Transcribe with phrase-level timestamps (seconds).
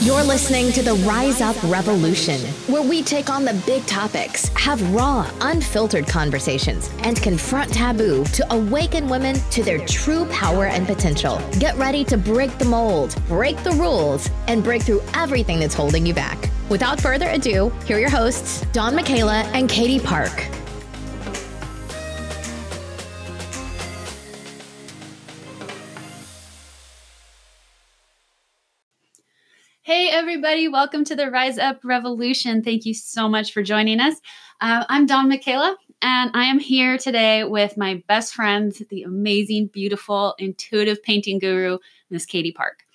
[0.00, 4.80] You're listening to the Rise Up Revolution, where we take on the big topics, have
[4.94, 11.40] raw, unfiltered conversations, and confront taboo to awaken women to their true power and potential.
[11.58, 16.06] Get ready to break the mold, break the rules, and break through everything that's holding
[16.06, 16.50] you back.
[16.68, 20.55] Without further ado, here are your hosts, Dawn Michaela and Katie Park.
[30.16, 32.62] Everybody, welcome to the Rise Up Revolution.
[32.62, 34.14] Thank you so much for joining us.
[34.62, 39.66] Uh, I'm Dawn Michaela, and I am here today with my best friend, the amazing,
[39.66, 41.76] beautiful, intuitive painting guru,
[42.08, 42.86] Miss Katie Park.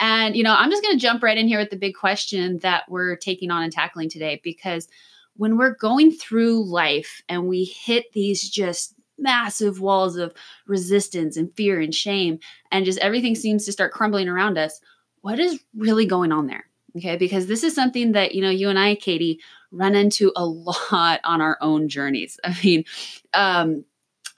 [0.00, 2.58] And, you know, I'm just going to jump right in here with the big question
[2.60, 4.88] that we're taking on and tackling today because
[5.36, 10.32] when we're going through life and we hit these just massive walls of
[10.66, 12.38] resistance and fear and shame,
[12.70, 14.80] and just everything seems to start crumbling around us
[15.22, 16.66] what is really going on there?
[16.96, 20.44] Okay, because this is something that, you know, you and I, Katie, run into a
[20.46, 22.38] lot on our own journeys.
[22.44, 22.84] I mean,
[23.32, 23.84] um,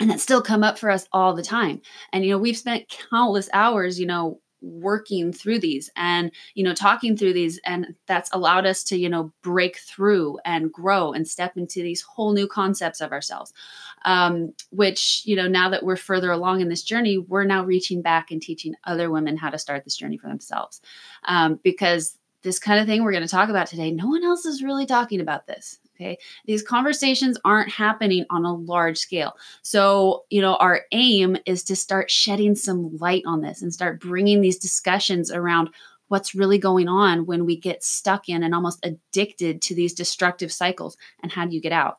[0.01, 1.81] and that still come up for us all the time.
[2.13, 6.73] And, you know, we've spent countless hours, you know, working through these and you know
[6.73, 11.29] talking through these and that's allowed us to you know break through and grow and
[11.29, 13.53] step into these whole new concepts of ourselves
[14.05, 18.03] um, which you know now that we're further along in this journey we're now reaching
[18.03, 20.81] back and teaching other women how to start this journey for themselves.
[21.25, 24.45] Um, because this kind of thing we're going to talk about today no one else
[24.45, 26.19] is really talking about this okay?
[26.47, 29.37] These conversations aren't happening on a large scale.
[29.63, 34.01] So you know our aim is to start shedding some light on this and start
[34.01, 35.71] bringing these discussions around
[36.09, 40.53] what's really going on when we get stuck in and almost addicted to these destructive
[40.53, 41.99] cycles and how do you get out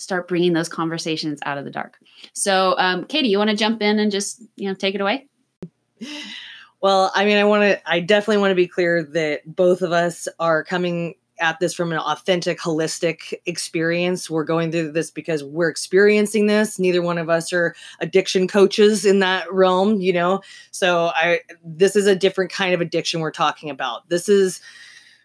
[0.00, 1.98] start bringing those conversations out of the dark.
[2.32, 5.28] So, um, Katie, you want to jump in and just you know take it away?
[6.82, 7.90] Well, I mean, I want to.
[7.90, 11.92] I definitely want to be clear that both of us are coming at this from
[11.92, 14.30] an authentic, holistic experience.
[14.30, 16.78] We're going through this because we're experiencing this.
[16.78, 20.40] Neither one of us are addiction coaches in that realm, you know.
[20.70, 24.08] So I this is a different kind of addiction we're talking about.
[24.08, 24.60] This is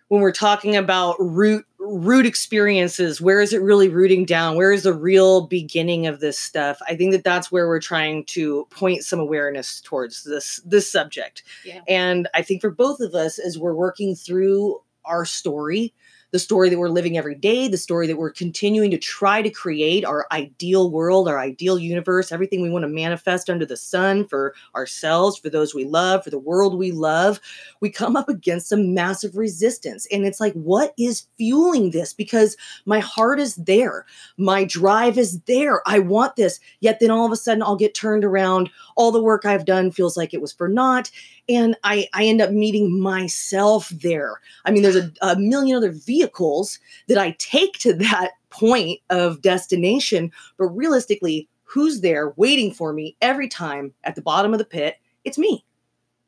[0.10, 4.56] when we're talking about root root experiences where is it really rooting down?
[4.56, 6.80] Where is the real beginning of this stuff?
[6.88, 11.44] I think that that's where we're trying to point some awareness towards this this subject.
[11.64, 11.82] Yeah.
[11.88, 15.94] and i think for both of us as we're working through our story
[16.32, 19.50] the story that we're living every day, the story that we're continuing to try to
[19.50, 24.28] create our ideal world, our ideal universe, everything we want to manifest under the sun
[24.28, 27.40] for ourselves, for those we love, for the world we love,
[27.80, 30.08] we come up against some massive resistance.
[30.12, 32.14] And it's like, what is fueling this?
[32.14, 34.06] Because my heart is there,
[34.38, 35.82] my drive is there.
[35.86, 36.60] I want this.
[36.80, 38.70] Yet then all of a sudden I'll get turned around.
[38.96, 41.12] All the work I've done feels like it was for naught
[41.48, 44.40] and I, I end up meeting myself there.
[44.66, 49.42] I mean, there's a, a million other vehicles that I take to that point of
[49.42, 54.66] destination, but realistically, who's there waiting for me every time at the bottom of the
[54.66, 54.98] pit?
[55.24, 55.66] It's me,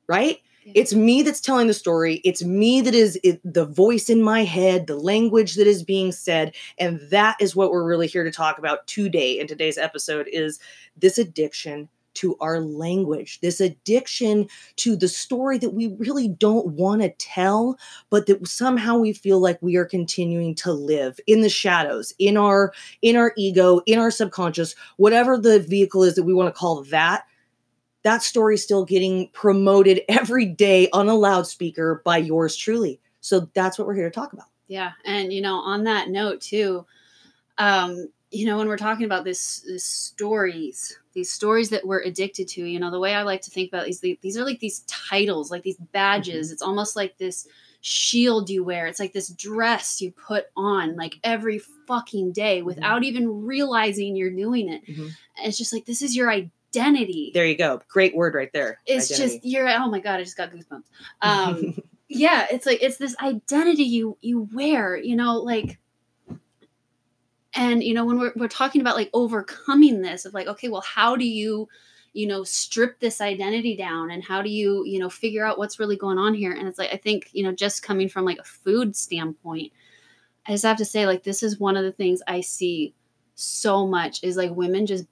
[0.08, 0.40] right?
[0.74, 2.16] It's me that's telling the story.
[2.26, 6.12] It's me that is it, the voice in my head, the language that is being
[6.12, 10.28] said, and that is what we're really here to talk about today in today's episode
[10.30, 10.60] is
[10.98, 14.48] this addiction to our language, this addiction
[14.78, 17.78] to the story that we really don't want to tell,
[18.10, 22.38] but that somehow we feel like we are continuing to live in the shadows, in
[22.38, 26.58] our in our ego, in our subconscious, whatever the vehicle is that we want to
[26.58, 27.26] call that.
[28.04, 33.00] That story is still getting promoted every day on a loudspeaker by yours truly.
[33.22, 34.48] So that's what we're here to talk about.
[34.68, 36.86] Yeah, and you know, on that note too,
[37.58, 42.48] um, you know, when we're talking about this, this stories, these stories that we're addicted
[42.48, 44.82] to, you know, the way I like to think about these, these are like these
[44.82, 46.48] titles, like these badges.
[46.48, 46.54] Mm-hmm.
[46.54, 47.48] It's almost like this
[47.82, 48.86] shield you wear.
[48.86, 52.68] It's like this dress you put on like every fucking day mm-hmm.
[52.68, 53.06] without mm-hmm.
[53.06, 54.86] even realizing you're doing it.
[54.86, 55.08] Mm-hmm.
[55.38, 57.32] It's just like this is your identity.
[57.34, 57.82] There you go.
[57.90, 58.80] Great word right there.
[58.86, 59.38] It's identity.
[59.38, 60.84] just you're oh my god, I just got goosebumps.
[61.24, 65.80] Um yeah, it's like it's this identity you you wear, you know, like
[67.58, 70.82] and you know when we're, we're talking about like overcoming this of like okay well
[70.82, 71.68] how do you
[72.14, 75.80] you know strip this identity down and how do you you know figure out what's
[75.80, 78.38] really going on here and it's like i think you know just coming from like
[78.38, 79.74] a food standpoint
[80.48, 82.94] i just have to say like this is one of the things i see
[83.36, 85.06] so much is like women just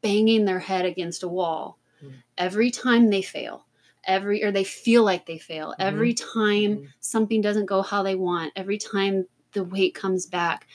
[0.00, 2.14] banging their head against a wall mm-hmm.
[2.38, 3.66] every time they fail
[4.04, 5.82] every or they feel like they fail mm-hmm.
[5.82, 6.84] every time mm-hmm.
[7.00, 10.66] something doesn't go how they want every time the weight comes back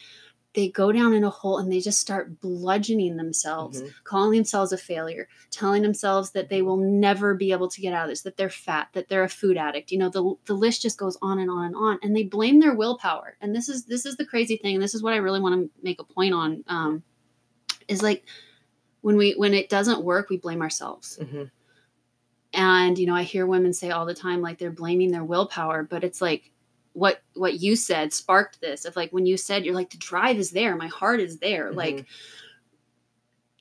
[0.54, 3.92] they go down in a hole and they just start bludgeoning themselves, Mhm.
[4.04, 8.04] calling themselves a failure, telling themselves that they will never be able to get out
[8.06, 9.92] of this, that they're fat, that they're a food addict.
[9.92, 12.60] You know, the the list just goes on and on and on, and they blame
[12.60, 13.36] their willpower.
[13.42, 14.76] And this is this is the crazy thing.
[14.76, 16.64] And this is what I really want to make a point on.
[16.68, 17.04] Um,
[17.88, 18.24] is like
[19.02, 21.18] when we when it doesn't work, we blame ourselves.
[21.20, 21.50] Mhm.
[22.54, 25.84] And you know, I hear women say all the time like they're blaming their willpower,
[25.84, 26.52] but it's like
[26.94, 30.38] what what you said sparked this of like when you said you're like the drive
[30.38, 30.76] is there.
[30.76, 31.72] My heart is there.
[31.72, 31.76] Mhm.
[31.76, 32.06] like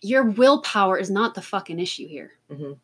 [0.00, 2.32] your willpower is not the fucking issue here.
[2.50, 2.78] Mhm.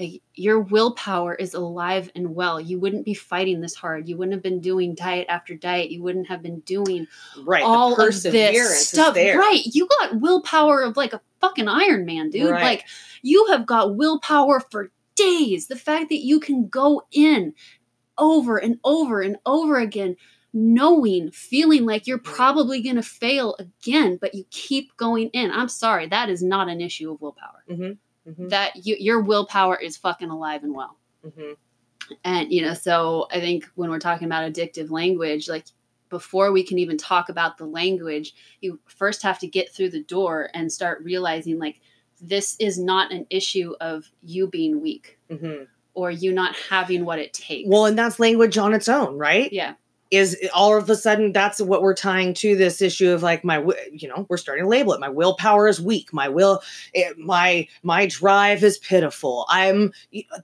[0.00, 2.60] like your willpower is alive and well.
[2.60, 4.08] You wouldn't be fighting this hard.
[4.08, 5.92] You wouldn't have been doing diet after diet.
[5.92, 7.06] You wouldn't have been doing
[7.44, 7.62] Right.
[7.62, 9.14] all the of this stuff.
[9.14, 12.50] right you got willpower of like a fucking iron man dude.
[12.50, 12.62] Right.
[12.62, 12.84] like
[13.22, 15.68] you have got willpower for days.
[15.68, 17.54] The fact that you can go in
[18.18, 20.16] over and over and over again
[20.52, 25.68] knowing feeling like you're probably going to fail again but you keep going in i'm
[25.68, 27.98] sorry that is not an issue of willpower Mhm.
[28.50, 30.96] that you, your willpower is fucking alive and well
[31.26, 31.56] Mhm.
[32.22, 35.66] and you know so i think when we're talking about addictive language like
[36.08, 40.04] before we can even talk about the language you first have to get through the
[40.04, 41.80] door and start realizing like
[42.20, 45.66] this is not an issue of you being weak Mhm.
[45.94, 47.68] Or you not having what it takes.
[47.68, 49.52] Well, and that's language on its own, right?
[49.52, 49.74] yeah.
[50.10, 53.58] Is all of a sudden that's what we're tying to this issue of like my
[53.90, 55.00] you know we're starting to label it.
[55.00, 56.12] My willpower is weak.
[56.12, 56.62] My will
[56.92, 59.44] it, my my drive is pitiful.
[59.48, 59.92] I'm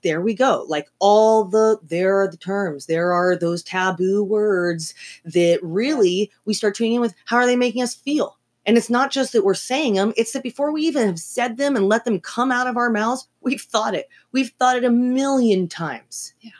[0.03, 0.65] there we go.
[0.67, 2.87] Like all the there are the terms.
[2.87, 4.93] There are those taboo words
[5.23, 8.89] that really we start tuning in with how are they making us feel and it's
[8.89, 11.87] not just that we're saying them it's that before we even have said them and
[11.89, 14.07] let them come out of our mouths we've thought it.
[14.33, 16.51] We've thought it a million times Yeah.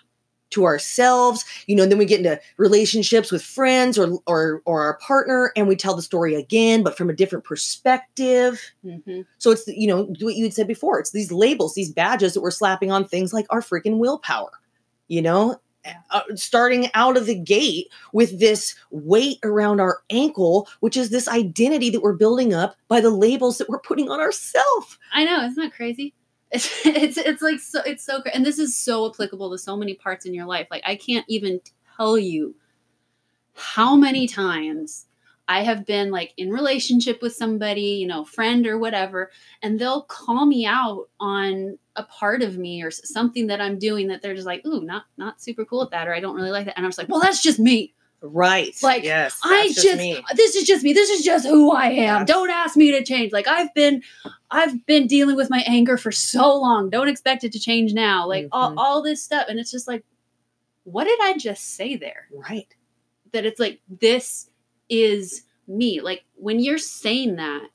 [0.51, 1.45] to ourselves.
[1.67, 5.67] You know then we get into relationships with friends or or or our partner and
[5.67, 8.59] we tell the story again but from a different perspective.
[8.83, 12.33] Hmm so it's you know what you had said before it's these labels these badges
[12.33, 14.51] that we're slapping on things like our freaking willpower
[15.07, 15.59] you know
[16.11, 21.27] uh, starting out of the gate with this weight around our ankle which is this
[21.27, 25.43] identity that we're building up by the labels that we're putting on ourselves i know
[25.43, 26.13] isn't that crazy?
[26.53, 29.93] It's, it's it's like so it's so and this is so applicable to so many
[29.93, 30.67] parts in your life.
[30.69, 31.61] Like i can't even
[31.95, 32.53] tell you
[33.53, 35.07] how many times
[35.57, 39.31] I have been like in relationship with somebody, you know, friend or whatever,
[39.61, 44.07] and they'll call me out on a part of me or something that I'm doing
[44.07, 46.51] that they're just like, ooh, not not super cool with that, or I don't really
[46.51, 46.75] like that.
[46.77, 47.93] And I'm just like, well, that's just me.
[48.21, 50.23] right Like, yes I just, me.
[50.35, 50.93] this is just me.
[50.93, 52.19] This is just who I am.
[52.21, 52.27] Yes.
[52.27, 53.31] Don't ask me to change.
[53.33, 54.03] Like I've been
[54.51, 56.89] I've been dealing with my anger for so long.
[56.89, 58.27] Don't expect it to change now.
[58.27, 58.75] Like all, Mhm.
[58.77, 59.45] all this stuff.
[59.49, 60.03] And it's just like,
[60.83, 62.27] what did I just say there?
[62.31, 62.67] right
[63.33, 64.49] that it's like this
[64.91, 66.01] is me.
[66.01, 67.69] Like when you're saying that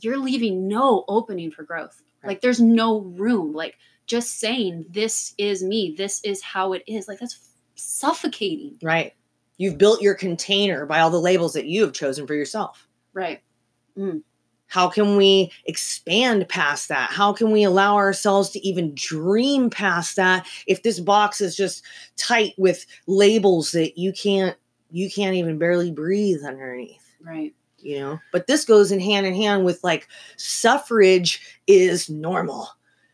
[0.00, 2.02] you're leaving no opening for growth.
[2.22, 2.30] Right.
[2.30, 3.52] like there's no room.
[3.52, 3.76] Like
[4.06, 5.94] just saying this is me.
[5.96, 8.78] This is how it is like that's suffocating.
[8.82, 9.12] Right.
[9.56, 12.88] You've built your container by all the labels that you have chosen for yourself.
[13.12, 13.40] Right.
[13.96, 14.22] Mm.
[14.66, 17.10] How can we expand past that?
[17.10, 21.84] How can we allow ourselves to even dream past that if this box is just
[22.16, 24.56] tight with labels that you can't
[24.90, 27.54] you can't even barely breathe underneath right.
[27.78, 28.18] you know?
[28.32, 32.68] But this goes in hand in hand with like suffrage is normal.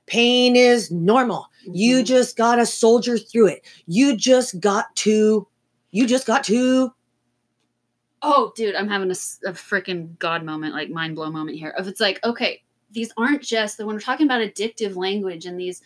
[0.06, 1.46] Pain is normal.
[1.64, 2.06] You Mhm.
[2.06, 3.64] just gotta soldier through it.
[3.86, 5.46] You just got to
[5.92, 6.92] you just got to
[8.22, 12.00] oh dude i'm having a freaking god moment like mind blow moment here of it's
[12.00, 12.62] like okay
[12.92, 15.80] these aren't just the when we're talking about addictive language and these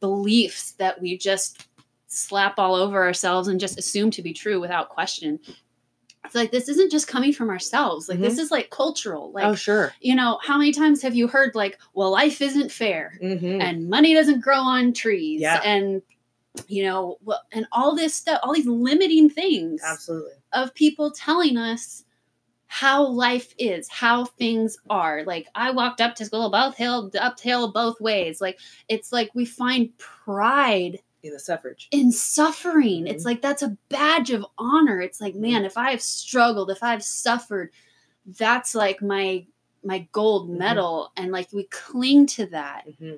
[0.00, 1.66] beliefs that we just
[2.12, 5.38] slap all over ourselves and just assume to be true without question
[6.24, 9.54] it's like this isn't just coming from ourselves like this is like cultural like oh
[9.54, 13.60] sure you know how many times have you heard like well life isn't fair mm-hmm.
[13.60, 15.60] and money doesn't grow on trees Yeah.
[15.64, 16.02] and
[16.68, 21.56] you know well and all this stuff all these limiting things absolutely of people telling
[21.56, 22.04] us
[22.74, 25.24] how life is, how things are.
[25.24, 28.40] Like I walked up to school both hill uphill both ways.
[28.40, 33.06] Like it's like we find pride in the suffrage in suffering.
[33.06, 33.26] It's Mhm.
[33.26, 35.00] like that's a badge of honor.
[35.00, 37.70] It's like, man, if I've struggled, if I've suffered,
[38.26, 39.46] that's like my
[39.84, 40.58] my gold Mhm.
[40.58, 41.12] medal.
[41.16, 43.16] And like we cling to that mm-hmm.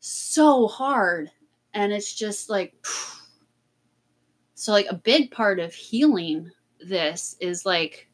[0.00, 1.30] so hard.
[1.72, 2.74] And it's just like
[4.54, 8.08] so like a big part of healing this is like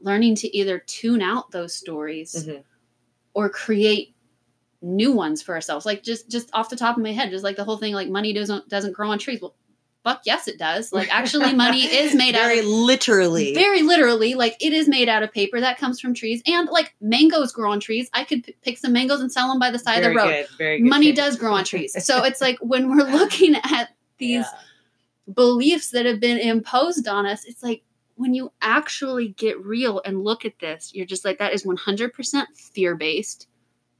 [0.00, 2.64] learning to either tune out those stories Mhm.
[3.34, 4.14] or create
[4.80, 7.56] new ones for ourselves like just just off the top of my head just like
[7.56, 9.54] the whole thing like money doesn't doesn't grow on trees well
[10.04, 13.52] fuck yes it does like actually money is made Very out of literally.
[13.54, 16.94] very literally like it is made out of paper that comes from trees and like
[17.00, 19.78] mangoes grow on trees i could p- pick some mangoes and sell them by the
[19.80, 20.56] side very of the road good.
[20.58, 20.88] Very good.
[20.88, 21.16] money kid.
[21.16, 25.32] does grow on trees so it's like when we're looking at these Yeah.
[25.34, 27.82] beliefs that have been imposed on us it's like
[28.14, 32.46] when you actually get real and look at this you're just like that is 100%
[32.56, 33.48] fear based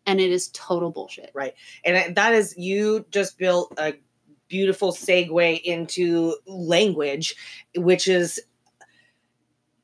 [0.08, 1.54] and it is total bullshit Right.
[1.84, 3.94] and that is you just built a
[4.48, 7.36] beautiful segue into language
[7.76, 8.40] which is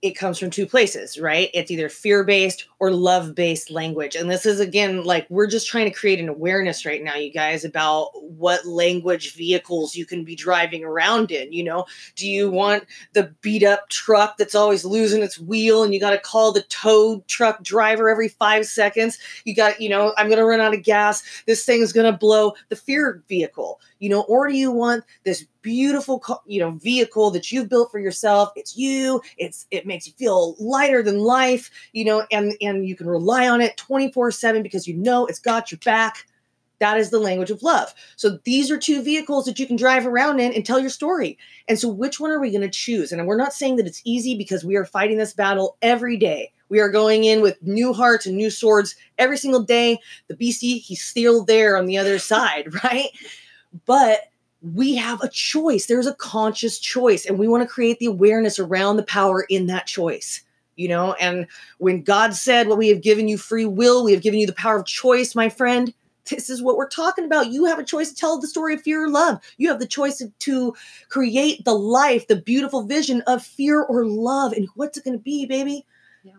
[0.03, 4.15] it comes from two places right it's either fear-based or love-based language.
[4.15, 7.33] And this is again like we're just trying to create an awareness right now you
[7.33, 11.87] guys about what language vehicles you can be driving around in you know?
[12.15, 16.11] Do you want the beat up truck that's always losing its wheel and you got
[16.11, 19.19] to call the tow truck driver every five seconds?
[19.47, 21.23] You got you know i'm gonna run out of gas.
[21.47, 22.53] This thing is going to blow.
[22.69, 24.21] The fear vehicle you know?
[24.23, 28.53] Or do you want this beautiful you know vehicle that you've built for yourself?
[28.55, 29.23] It's you.
[29.39, 32.27] It's it makes you feel lighter than life you know?
[32.31, 35.79] And and you can rely on it 24 7 because you know it's got your
[35.85, 36.27] back.
[36.81, 37.95] That is the language of love.
[38.17, 41.39] So these are two vehicles that you can drive around in and tell your story.
[41.69, 43.13] And so which one are we going to choose?
[43.13, 46.53] And we're not saying that it's easy because we are fighting this battle every day.
[46.69, 49.99] We are going in with new hearts and new swords every single day.
[50.29, 53.09] The beastie he's still there on the other side right?
[53.87, 54.31] But
[54.73, 55.87] we have a choice.
[55.87, 59.67] There's a conscious choice, and we want to create the awareness around the power in
[59.67, 60.43] that choice.
[60.77, 61.47] You know, and
[61.79, 64.53] when God said, What we have given you free will, we have given you the
[64.53, 65.95] power of choice, my friend.
[66.31, 67.51] This is what we're talking about.
[67.51, 69.41] You have a choice to tell the story of fear or love.
[69.59, 70.75] You have the choice to, to
[71.09, 74.53] create the life, the beautiful vision of fear or love.
[74.53, 75.85] And what's it going to be, baby?
[76.23, 76.33] Yeah.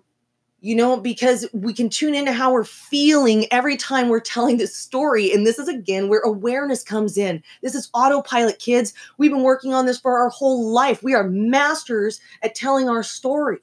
[0.62, 4.76] You know, because we can tune into how we're feeling every time we're telling this
[4.76, 5.32] story.
[5.32, 7.44] And this is again where awareness comes in.
[7.62, 8.94] This is autopilot, kids.
[9.20, 11.04] We've been working on this for our whole life.
[11.04, 13.60] We are masters at telling our story.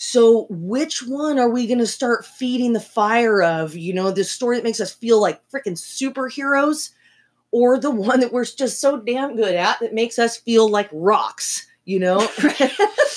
[0.00, 3.76] So, which one are we going to start feeding the fire of?
[3.76, 6.90] You know, this story that makes us feel like freaking superheroes,
[7.50, 10.88] or the one that we're just so damn good at that makes us feel like
[10.92, 12.18] rocks, you know?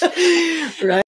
[0.83, 1.05] right?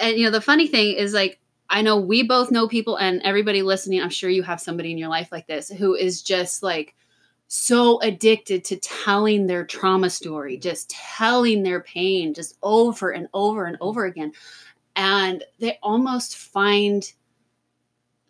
[0.00, 3.20] and you know the funny thing is like i know we both know people and
[3.22, 6.62] everybody listening i'm sure you have somebody in your life like this who is just
[6.62, 6.94] like
[7.46, 13.66] so addicted to telling their trauma story just telling their pain just over and over
[13.66, 14.32] and over again
[14.96, 17.12] and they almost find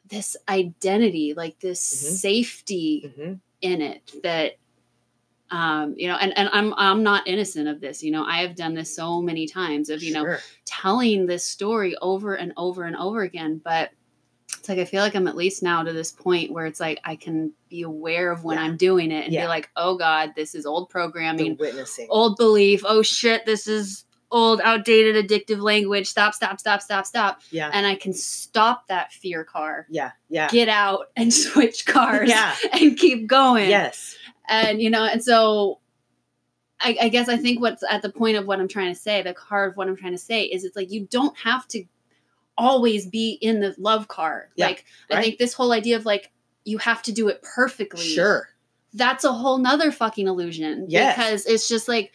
[0.09, 2.17] this identity like this Mhm.
[2.17, 3.41] safety Mhm.
[3.61, 4.57] in it that
[5.53, 8.55] um you know and, and i'm i'm not innocent of this you know i have
[8.55, 10.23] done this so many times of you know
[10.65, 13.91] telling this story over and over and over again but
[14.59, 17.01] it's like i feel like i'm at least now to this point where it's like
[17.05, 18.65] i can be aware of when Yeah.
[18.65, 19.43] i'm doing it and Yeah.
[19.45, 22.07] be like oh god this is old The programming witnessing.
[22.11, 27.41] old belief oh shit this is old outdated addictive language stop stop stop stop stop
[27.51, 27.71] Yeah.
[27.73, 30.13] and i can stop that fear car Yeah.
[30.29, 30.49] Yeah.
[30.49, 32.55] get out and switch cars Yeah.
[32.73, 34.17] and keep going Yes.
[34.49, 35.81] and you know and so
[36.81, 39.21] I, I guess i think what's at the point of what i'm trying to say
[39.23, 41.85] the car of what i'm trying to say is it's like you don't have to
[42.57, 46.31] always be in the love car Yeah, like i think this whole idea of like
[46.65, 48.49] you have to do it perfectly Sure.
[48.95, 51.17] that's a whole nother fucking illusion Yes.
[51.17, 52.13] because it's just like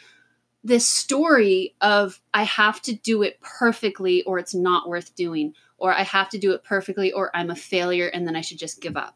[0.65, 5.93] this story of i have to do it perfectly or it's not worth doing or
[5.93, 8.81] i have to do it perfectly or i'm a failure and then i should just
[8.81, 9.15] give up.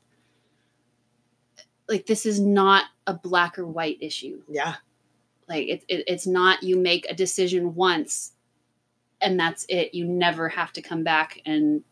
[1.89, 4.43] Like this is not a black or white issue.
[4.47, 4.75] Yeah.
[5.47, 8.33] like it, it, it's not you make a decision once
[9.19, 9.93] and that's it.
[9.93, 11.83] You never have to come back and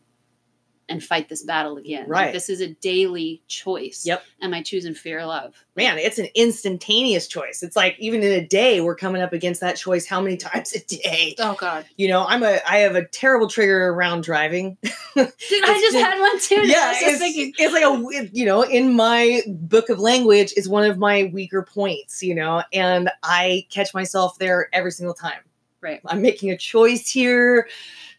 [0.90, 2.34] and fight this battle again Like, Right.
[2.34, 4.24] this is a daily choice Yep.
[4.42, 7.62] am i choosing fear or love Man, it's an instantaneous choice.
[7.62, 10.74] It's like even in a day, we're coming up against that choice how many times
[10.74, 11.36] a day?
[11.40, 14.76] oh god You know, I'm a I have a terrible trigger around driving.
[14.84, 14.92] dude
[15.52, 16.68] i just had one too today.
[16.74, 17.22] yeah, it's,
[17.60, 21.62] it's like a you know, in my book of language is one of my weaker
[21.62, 25.40] points, you know, and I catch myself there every single time.
[25.82, 26.02] Right.
[26.06, 27.68] I'm making a choice here,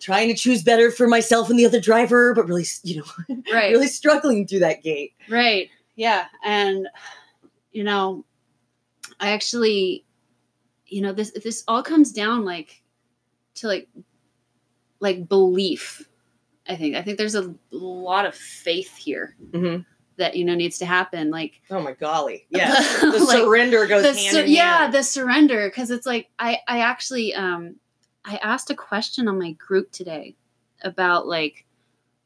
[0.01, 3.71] trying to choose better for myself and the other driver, but really, you know, right
[3.73, 5.15] really struggling through that gate.
[5.29, 5.69] Right.
[5.97, 6.27] Yeah.
[6.45, 6.89] And
[7.73, 8.25] you know,
[9.21, 10.05] I actually,
[10.87, 12.83] you know, this this all comes down like
[13.57, 13.89] to like
[15.01, 16.09] like belief.
[16.69, 16.97] I think.
[16.97, 19.87] I think there's a lot of faith here Mhm.
[20.19, 21.31] That you know needs to happen.
[21.31, 22.47] Like Oh my golly.
[22.51, 22.75] Yeah.
[23.01, 24.95] The like, surrender goes the hand sur- in yeah, hand.
[24.95, 25.71] the surrender.
[25.71, 27.77] Cause it's like I I actually um
[28.25, 30.37] I asked a question on my group today
[30.83, 31.65] about like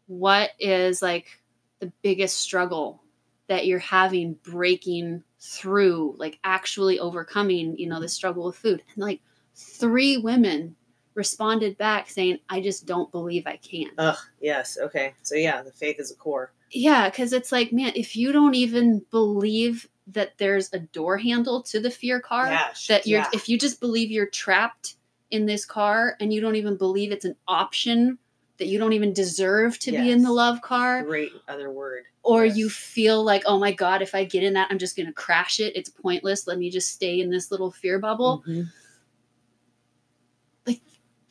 [0.07, 1.41] what is like
[1.81, 3.03] the biggest struggle
[3.49, 8.83] that you're having breaking through, like actually overcoming, you know, the struggle with food.
[8.95, 9.21] And like
[9.55, 10.77] three women
[11.15, 13.91] responded back saying, I just don't believe I can.
[13.99, 14.79] Ugh, yes.
[14.81, 15.15] Okay.
[15.23, 16.53] So yeah, the faith is a core.
[16.73, 21.63] Yeah, because it's like, man, if you don't even believe that there's a door handle
[21.65, 23.29] to the fear car, Yeah, that you're yeah.
[23.33, 24.97] if you just believe you're trapped
[25.31, 28.19] in this car and you don't even believe it's an option
[28.59, 32.05] that you don't even deserve to be in the love car Great other word.
[32.23, 32.57] or Yes.
[32.57, 35.13] you feel like oh my god if i get in that i'm just going to
[35.13, 38.71] crash it it's pointless let me just stay in this little fear bubble Mhm.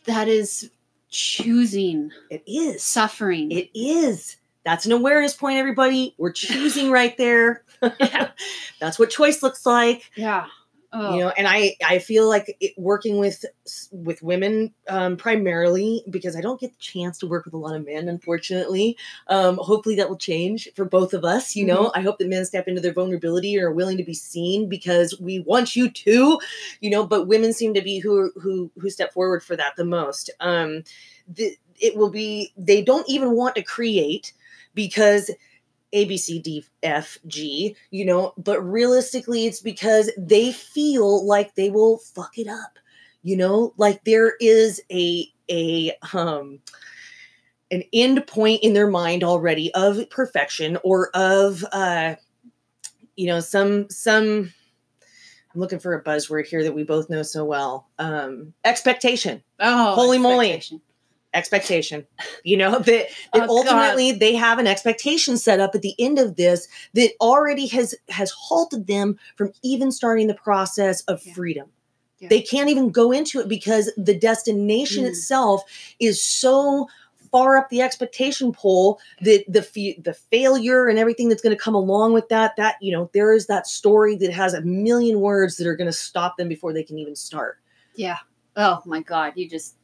[0.05, 0.71] that is
[1.10, 2.81] choosing It is.
[2.83, 4.38] suffering It is.
[4.63, 6.13] That's an awareness point, everybody.
[6.18, 7.63] We're choosing right there.
[7.82, 8.30] Yeah.
[8.80, 10.10] That's what choice looks like.
[10.15, 10.48] yeah
[10.94, 13.46] oh You know, and I I feel like it, working with
[13.91, 17.75] with women um, primarily because I don't get the chance to work with a lot
[17.75, 18.98] of men, unfortunately.
[19.27, 21.56] Um, hopefully that will change for both of us.
[21.56, 24.13] You know, I hope that men step into their vulnerability and are willing to be
[24.13, 26.39] seen because we want you to.
[26.82, 29.86] You know, but women seem to be who who who step forward for that the
[29.86, 30.30] most.
[30.39, 30.84] Um,
[31.27, 34.34] the, it will be they don't even want to create
[34.74, 35.32] because
[35.94, 41.56] A, B, C, D, F, G, you know, but realistically, it's because they feel like
[41.56, 42.80] they will fuck it up,
[43.24, 46.60] you know, like there is a, a, um,
[47.72, 52.16] an end point in their mind already of perfection or of, uh,
[53.16, 54.54] you know, some, some,
[55.54, 57.90] I'm looking for a buzzword here that we both know so well.
[58.00, 60.63] Um, expectation oh Holy moly.
[61.34, 62.06] Expectation.
[62.44, 63.50] you know that, that Oh, God.
[63.50, 67.96] ultimately they have an expectation set up at the end of this that already has
[68.10, 71.34] has halted them from even starting the process of Yeah.
[71.34, 71.70] freedom
[72.20, 72.30] Yeah.
[72.30, 75.10] they can't even go into it because the destination Mm.
[75.10, 75.64] itself
[76.00, 76.88] is so
[77.32, 81.64] far up the expectation pole that the fe- the failure and everything that's going to
[81.64, 85.22] come along with that that you know there is that story that has a million
[85.22, 87.58] words that are going to stop them before they can even start
[87.96, 88.18] yeah
[88.58, 89.76] oh my god you just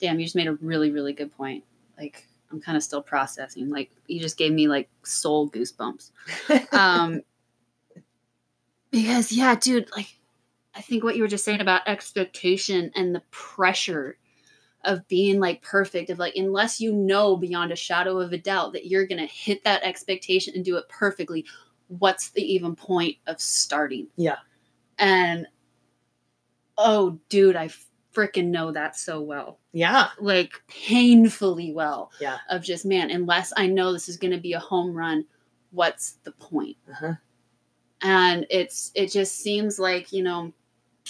[0.00, 1.64] damn you just made a really really good point.
[1.98, 3.70] Like i'm kind of still processing.
[3.70, 6.10] Like you just gave me like soul goosebumps.
[6.72, 7.22] Um
[8.96, 10.18] because yeah dude like
[10.74, 14.16] i think what you were just saying about expectation and the pressure
[14.84, 18.72] of being like perfect of like unless you know beyond a shadow of a doubt
[18.72, 21.44] that you're gonna hit that expectation and do it perfectly
[21.88, 24.08] what's the even point of starting?
[24.16, 24.36] Yeah.
[24.98, 25.46] and
[26.78, 27.68] oh dude i
[28.16, 32.38] freaking know that so well yeah like painfully well Yeah.
[32.48, 35.26] of just man unless i know this is going to be a home run
[35.70, 37.14] what's the point uh-huh.
[38.00, 40.52] and it's it just seems like you know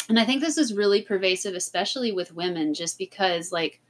[0.08, 3.80] and i think this is really pervasive especially with women just because like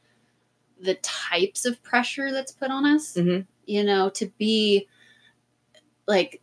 [0.80, 3.46] the types of pressure that's put on us Mhm.
[3.64, 4.86] you know to be
[6.06, 6.42] like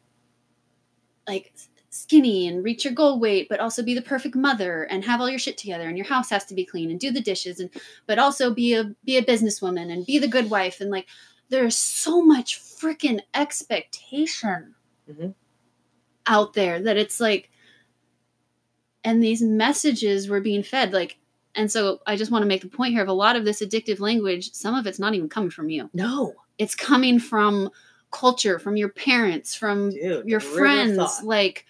[1.27, 1.53] like
[1.93, 5.29] skinny and reach your goal weight but also be the perfect mother and have all
[5.29, 7.69] your shit together and your house has to be clean and do the dishes and
[8.08, 10.82] but also be a be a businesswoman and be the good wife.
[10.82, 11.08] And like
[11.49, 14.73] there's so much freaking expectation
[15.10, 15.36] Mhm.
[16.25, 17.49] out there that it's like
[19.03, 21.17] and these messages were being fed like
[21.56, 23.62] and so i just want to make the point here of a lot of this
[23.62, 25.89] addictive language some of it's not even coming from you.
[25.93, 26.34] No.
[26.58, 27.69] It's coming from
[28.12, 31.65] culture from your parents from Dude, your the river of friends like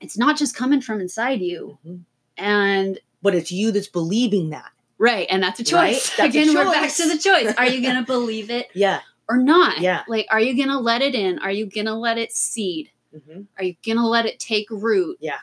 [0.00, 2.00] it's not just coming from inside you Mhm.
[2.36, 4.70] and But it's you that's believing that.
[4.98, 5.94] right and that's a Right?
[5.94, 9.00] choice That's a again we're back to the choice are you gonna believe it Yeah.
[9.28, 10.04] or not Yeah.
[10.08, 13.64] like are you gonna let it in are you gonna let it seed hmm are
[13.64, 15.38] you gonna let it take root Yeah.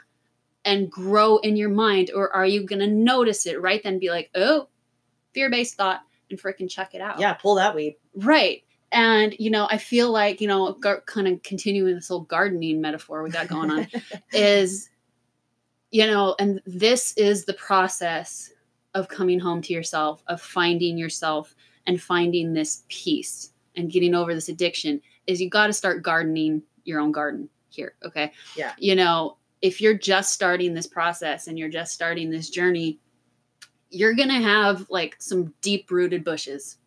[0.66, 4.30] and grow in your mind or are you gonna notice it right then be like
[4.36, 4.68] oh
[5.34, 7.34] fear-based thought and freaking check it out Yeah.
[7.34, 7.98] Pull that weed.
[8.16, 8.64] Right.
[8.94, 12.80] And, you know, I feel like, you know, gar- kind of continuing this whole gardening
[12.80, 13.88] metaphor we got going on
[14.34, 14.90] is,
[15.92, 18.52] you know, and this is the process
[18.94, 21.56] of coming home to yourself, of finding yourself
[21.88, 26.62] and finding this peace and getting over this addiction is you got to start gardening
[26.84, 27.96] your own garden here.
[28.06, 28.32] Okay.
[28.56, 28.74] Yeah.
[28.78, 33.00] You know, if you're just starting this process and you're just starting this journey,
[33.90, 36.78] you're going to have like some deep rooted bushes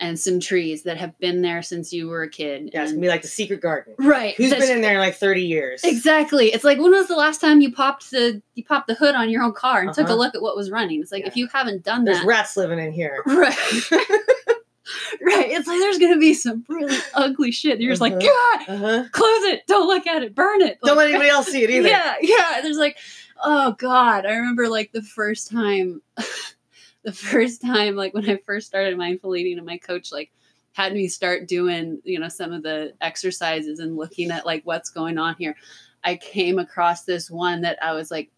[0.00, 2.70] and some trees that have been there since you were a kid.
[2.72, 2.82] Yeah.
[2.82, 3.94] It's gonna be like the secret garden.
[3.98, 4.34] right.
[4.34, 5.84] Who's been in there like 30 years?
[5.84, 6.48] Exactly.
[6.54, 9.28] It's like when was the last time you popped the you popped the hood on
[9.30, 10.16] your own car and took a Uh-huh.
[10.16, 11.00] look at what was running?
[11.00, 13.22] It's like if you haven't done There's that, There's rats living in here.
[13.26, 13.56] right?
[13.90, 15.50] right.
[15.50, 17.80] It's like there's gonna be some really ugly shit.
[17.80, 19.04] You're just like, God, Uh-huh.
[19.12, 20.78] close it, don't look at it, burn it.
[20.82, 21.88] Don't let anybody else see it either.
[21.88, 22.60] Yeah, yeah.
[22.62, 22.96] There's like,
[23.44, 24.26] oh God.
[24.26, 26.00] I remember like the first time,
[27.02, 30.30] the first time, like when I first started mindful eating, and my coach like
[30.72, 34.90] had me start doing, you know, some of the exercises and looking at like what's
[34.90, 35.56] going on here,
[36.04, 38.30] I came across this one that I was like,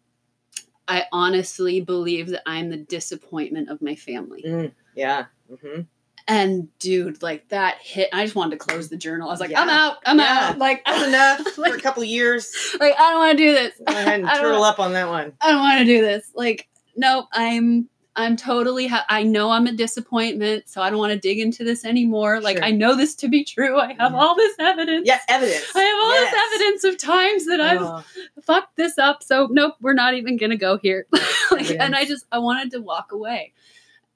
[0.88, 4.42] I honestly believe that I'm the disappointment of my family.
[4.44, 5.26] Mm, yeah.
[5.62, 5.82] hmm
[6.26, 8.08] And dude, like that hit.
[8.12, 9.28] I just wanted to close the journal.
[9.28, 9.60] I was like, Yeah.
[9.62, 9.96] I'm out.
[10.06, 10.48] I'm Yeah.
[10.50, 10.58] out.
[10.58, 12.50] Like, That's enough for a like, couple years.
[12.80, 13.74] like, I don't want to do this.
[13.86, 15.32] Go ahead and turtle up on that one.
[15.40, 16.30] I don't want to do this.
[16.34, 21.12] Like, nope, I'm I'm totally ha- I know I'm a disappointment, so I don't want
[21.14, 22.40] to dig into this anymore.
[22.42, 22.66] Like Sure.
[22.66, 23.78] I know this to be true.
[23.80, 25.06] I have all this evidence.
[25.06, 25.64] Yes, evidence.
[25.74, 26.30] I have all Yes.
[26.30, 28.04] this evidence of times that I've Oh,
[28.42, 29.22] fucked this up.
[29.22, 31.06] So nope, we're not even gonna go here.
[31.50, 33.52] like, and I just I wanted to walk away.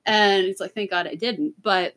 [0.04, 1.54] And it's like, thank God I didn't.
[1.62, 1.94] But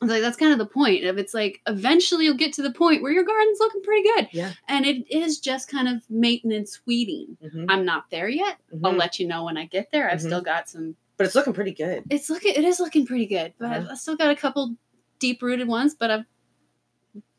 [0.00, 2.62] I was like, that's kind of the point of it's like eventually you'll get to
[2.62, 4.28] the point where your garden's looking pretty good.
[4.32, 4.52] Yeah.
[4.68, 7.36] And it is just kind of maintenance weeding.
[7.44, 8.56] mhm, I'm not there yet.
[8.84, 8.98] I'll mhm.
[8.98, 10.10] let you know when I get there.
[10.10, 10.26] I've Mhm.
[10.26, 10.96] still got some.
[11.16, 12.04] But it's looking pretty good.
[12.10, 12.54] It's looking.
[12.54, 13.88] It is looking pretty good, but Uh-huh.
[13.92, 14.76] I've still got a couple
[15.18, 15.94] deep rooted ones.
[15.94, 16.26] But I'm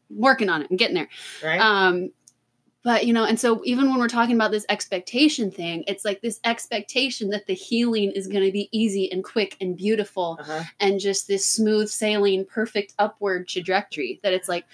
[0.10, 0.68] working on it.
[0.72, 1.10] I'm getting there.
[1.44, 1.60] Right?
[1.60, 2.12] Um,
[2.84, 6.22] but you know, and so even when we're talking about this expectation thing, it's like
[6.22, 10.64] this expectation that the healing is going to be easy and quick and beautiful, uh-huh.
[10.80, 14.20] and just this smooth sailing, perfect upward trajectory.
[14.24, 14.66] That it's like,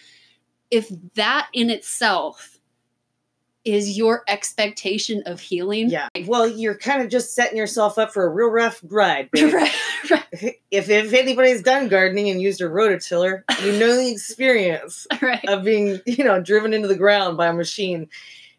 [0.69, 2.52] if that in itself
[3.65, 6.09] is your expectation of healing, Yeah.
[6.25, 9.29] Well, you're kind of just setting yourself up for a real rough ride.
[9.33, 9.71] right,
[10.11, 15.43] right, if if anybody's done gardening and used a rototiller, you know the experience right.
[15.47, 18.09] of being, you know, driven into the ground by a machine.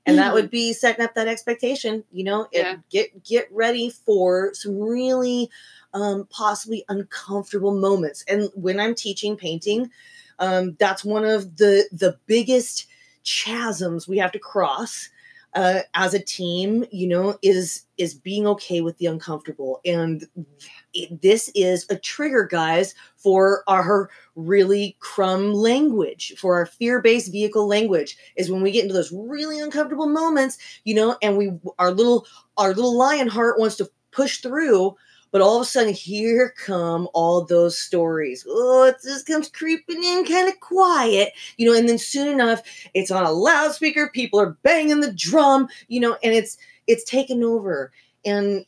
[0.06, 0.34] And that Mhm.
[0.34, 2.76] would be setting up that expectation, you know, and Yeah.
[2.90, 5.50] get get ready for some really
[5.92, 8.24] um possibly uncomfortable moments.
[8.28, 9.90] And when I'm teaching painting,
[10.38, 12.86] um that's one of the the biggest
[13.24, 15.08] chasms we have to cross
[15.54, 19.80] uh, as a team you know is is being okay with the uncomfortable.
[19.84, 20.26] And
[20.94, 27.68] it, this is a trigger guys for our really crumb language for our fear-based vehicle
[27.68, 31.92] language is when we get into those really uncomfortable moments you know and we our
[31.92, 34.96] little our little lion heart wants to push through
[35.34, 38.46] but all of a sudden here come all those stories.
[38.48, 42.62] Oh it just comes creeping in kind of quiet you know and then soon enough
[42.94, 47.42] it's on a loudspeaker people are banging the drum you know and it's it's taken
[47.42, 47.90] over.
[48.24, 48.64] And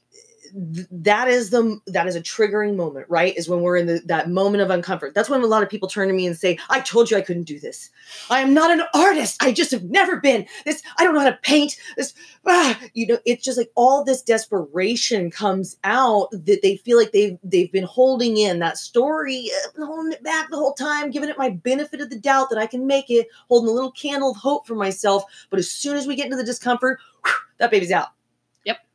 [0.74, 3.36] th- that is the that is a triggering moment right?
[3.36, 5.14] Is when we're in the, that moment of uncomfort.
[5.14, 7.20] That's when a lot of people turn to me and say i told you i
[7.20, 7.90] couldn't do this.
[8.30, 9.42] I am not an artist.
[9.42, 10.82] I just have never been this.
[10.98, 12.14] I don't know how to paint this.
[12.46, 17.12] Ah, you know it's just like all this desperation comes out that they feel like
[17.12, 21.28] they've they've been holding in that story uh, holding it back the whole time giving
[21.28, 24.30] it my benefit of the doubt that i can make it holding a little candle
[24.30, 25.24] of hope for myself.
[25.50, 28.08] But as soon as we get into the discomfort whew, that baby's out.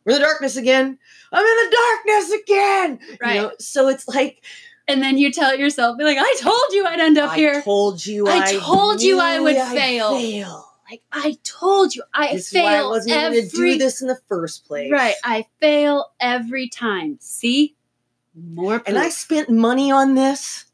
[0.05, 0.97] We're in the darkness again
[1.31, 3.35] i'm in the darkness again Right.
[3.35, 4.43] you know so it's like
[4.87, 7.49] And then you tell yourself, be like, I told you I'd end up here.
[7.49, 7.61] i here.
[7.61, 10.17] told you I i, told you I would I'd fail.
[10.17, 10.67] fail.
[10.89, 13.77] Like I told you, I this is why i fail wasn't every going to do
[13.77, 15.13] this in the first place right.
[15.23, 17.17] I fail every time.
[17.21, 17.75] See,
[18.35, 20.65] more and I spent money on this.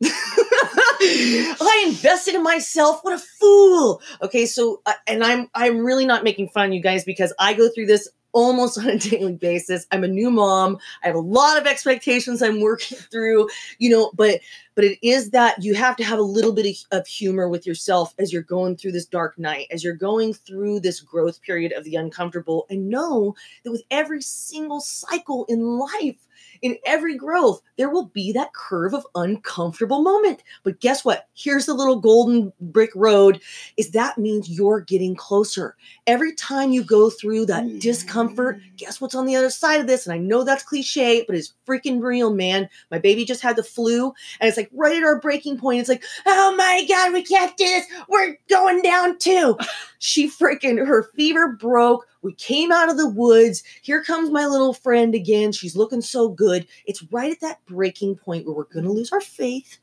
[0.04, 3.00] I invested in myself.
[3.02, 4.00] What a fool!
[4.22, 7.68] Okay, so uh, and I'm I'm really not making fun, you guys, because I go
[7.68, 9.86] through this almost on a daily basis.
[9.90, 10.76] I'm a new mom.
[11.02, 14.40] I have a lot of expectations I'm working through, you know, but
[14.74, 18.12] but it is that you have to have a little bit of, humor with yourself
[18.18, 21.84] as you're going through this dark night, as you're going through this growth period of
[21.84, 26.26] the uncomfortable, and know that with every single cycle in life,
[26.64, 30.42] in every growth, there will be that curve of uncomfortable moment.
[30.62, 31.28] But guess what?
[31.34, 33.42] Here's the little golden brick road
[33.76, 35.76] is that means you're getting closer.
[36.06, 37.80] Every time you go through that mm-hmm.
[37.80, 40.06] discomfort, guess what's on the other side of this?
[40.06, 42.70] And I know that's cliche, but it's freaking real, man.
[42.90, 44.06] My baby just had the flu,
[44.40, 45.80] and it's like right at our breaking point.
[45.80, 47.84] It's like, oh my God, we can't do this.
[48.08, 49.58] We're going down too.
[49.98, 52.06] she freaking, her fever broke.
[52.24, 53.62] We came out of the woods.
[53.82, 55.52] Here comes my little friend again.
[55.52, 56.66] She's looking so good.
[56.86, 59.78] It's right at that breaking point where we're going to lose our faith,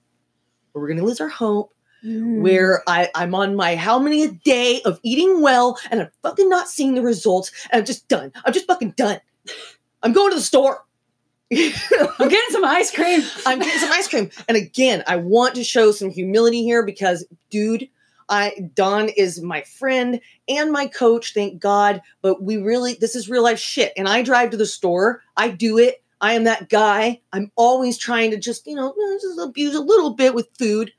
[0.71, 1.73] where we're going to lose our hope,
[2.03, 2.41] Mm.
[2.41, 6.49] where I, I'm on my how many a day of eating well and I'm fucking
[6.49, 8.31] not seeing the results and I'm just done.
[8.43, 9.19] I'm just fucking done.
[10.01, 10.83] I'm going to the store.
[11.53, 13.21] I'm getting some ice cream.
[13.45, 14.31] I'm getting some ice cream.
[14.47, 17.87] And again, I want to show some humility here because, dude,
[18.31, 22.01] I Dawn is my friend and my coach, thank God.
[22.21, 23.91] But we really, this is real life shit.
[23.97, 25.21] And I drive to the store.
[25.35, 26.01] I do it.
[26.21, 27.19] I am that guy.
[27.33, 30.93] I'm always trying to just, you know, just abuse a little bit with food.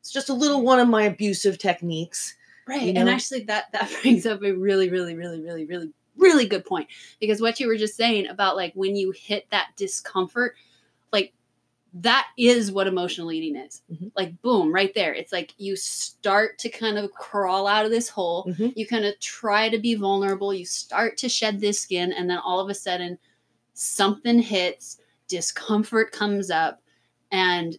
[0.00, 2.34] It's just a little one of my abusive techniques.
[2.66, 2.82] Right.
[2.82, 6.64] You And actually that that brings up a really, really, really, really, really, really good
[6.64, 6.88] point.
[7.20, 10.54] Because what you were just saying about like when you hit that discomfort,
[11.94, 13.82] that is what emotional eating is.
[13.90, 14.12] Mhm.
[14.14, 15.14] Like boom, right there.
[15.14, 18.44] It's like you start to kind of crawl out of this hole.
[18.46, 18.74] Mhm.
[18.76, 20.52] You kind of try to be vulnerable.
[20.52, 23.18] You start to shed this skin, and then all of a sudden,
[23.74, 24.98] something hits.
[25.28, 26.82] Discomfort comes up,
[27.30, 27.78] and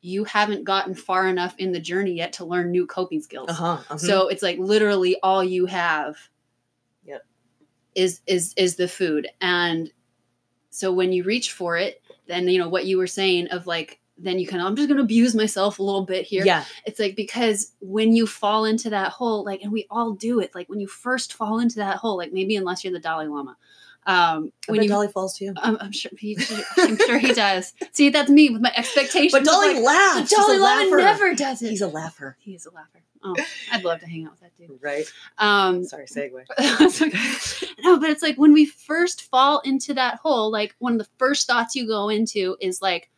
[0.00, 3.50] you haven't gotten far enough in the journey yet to learn new coping skills.
[3.50, 3.64] Uh-huh.
[3.64, 3.98] uh-huh.
[3.98, 6.16] So it's like literally all you have
[7.04, 7.26] Yep.
[7.96, 9.28] is is is the food.
[9.40, 9.92] And
[10.70, 14.00] so when you reach for it, then you know what you were saying of like
[14.16, 16.44] then you kind of I'm just gonna abuse myself a little bit here.
[16.44, 16.64] yeah.
[16.84, 20.54] It's like because when you fall into that hole, like and we all do it,
[20.54, 23.56] like when you first fall into that hole, like maybe unless you're the Dalai Lama.
[24.06, 25.52] Um I when bet you Dolly falls too.
[25.56, 26.38] I'm, I'm sure he
[26.78, 27.74] I'm sure he does.
[27.92, 29.32] See, that's me with my expectations.
[29.32, 30.30] But of, Dolly like, laughs.
[30.30, 30.96] She's a Dalai Lama laugher.
[30.96, 31.70] never does it.
[31.70, 32.36] He's a laugher.
[32.40, 33.02] He is a laugher.
[33.22, 33.34] Oh,
[33.72, 34.78] I'd love to hang out with that dude.
[34.82, 35.04] Right.
[35.38, 36.44] Um, Sorry, segue.
[37.82, 41.08] no, but it's like when we first fall into that hole, like one of the
[41.18, 43.10] first thoughts you go into is like,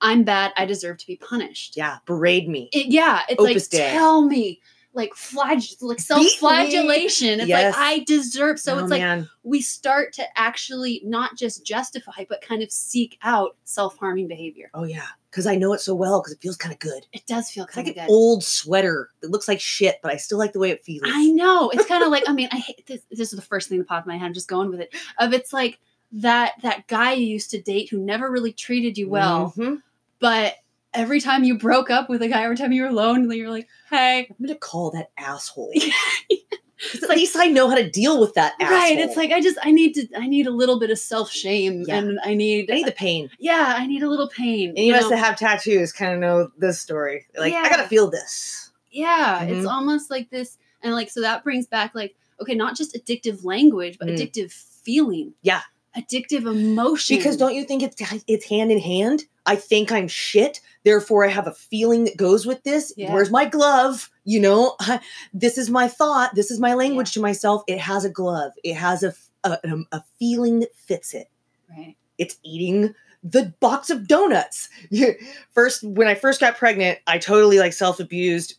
[0.00, 0.52] I'm bad.
[0.56, 1.76] I deserve to be punished.
[1.76, 1.98] Yeah.
[2.06, 2.68] Berate me.
[2.72, 3.22] It- yeah.
[3.28, 3.90] It's Opus like, Dei.
[3.92, 4.60] tell me.
[4.96, 7.40] Like flag, like self flagellation.
[7.40, 7.74] It's Yes.
[7.74, 8.60] like I deserve.
[8.60, 9.28] So oh, it's like man.
[9.42, 14.70] we start to actually not just justify, but kind of seek out self harming behavior.
[14.72, 15.06] Oh yeah.
[15.34, 17.06] Because I know it so well because it feels kind of good.
[17.12, 18.12] It does feel It's like kind an of good.
[18.14, 21.02] old sweater that looks like shit, but I still like the way it feels.
[21.04, 21.70] I know.
[21.70, 23.00] It's kind of like I mean, I hate this.
[23.10, 24.26] This is the first thing that popped in my head.
[24.26, 24.94] I'm just going with it.
[25.18, 25.80] Of it's like
[26.12, 29.82] that that guy you used to date who never really treated you well, Mhm.
[30.20, 30.54] but
[30.92, 33.66] every time you broke up with a guy, every time you were alone, you're like,
[33.90, 35.72] hey, I'm gonna call that asshole.
[36.92, 38.76] it's at least I know how to deal with that asshole.
[38.78, 38.98] right.
[38.98, 41.84] It's like I just I need to I need a little bit of self shame,
[41.86, 41.96] Yeah.
[41.98, 43.30] and I need, I need the pain.
[43.38, 44.70] yeah I need a little pain.
[44.76, 45.10] Any you of us know?
[45.10, 47.26] that have tattoos kind of know this story.
[47.38, 48.70] Like, I gotta feel this.
[48.90, 49.70] Yeah, it's Mhm.
[49.70, 53.96] almost like this, and like so that brings back like okay, not just addictive language,
[53.98, 54.16] but Mm.
[54.18, 55.34] addictive feeling.
[55.42, 55.62] Yeah.
[55.96, 57.16] addictive emotion.
[57.16, 57.94] Because don't you think it's
[58.26, 59.24] it's hand in hand?
[59.46, 62.92] I think I'm shit, therefore I have a feeling that goes with this.
[62.96, 63.12] Yeah.
[63.14, 64.10] Where's my glove?
[64.24, 64.76] You know,
[65.34, 66.34] this is my thought.
[66.34, 67.62] This is my language to myself.
[67.66, 68.52] It has a glove.
[68.62, 69.58] It has a a,
[69.92, 71.28] a feeling that fits it.
[71.70, 71.96] right?
[72.18, 74.68] It's eating the box of donuts.
[75.54, 78.54] first, when I first got pregnant, I totally like self abused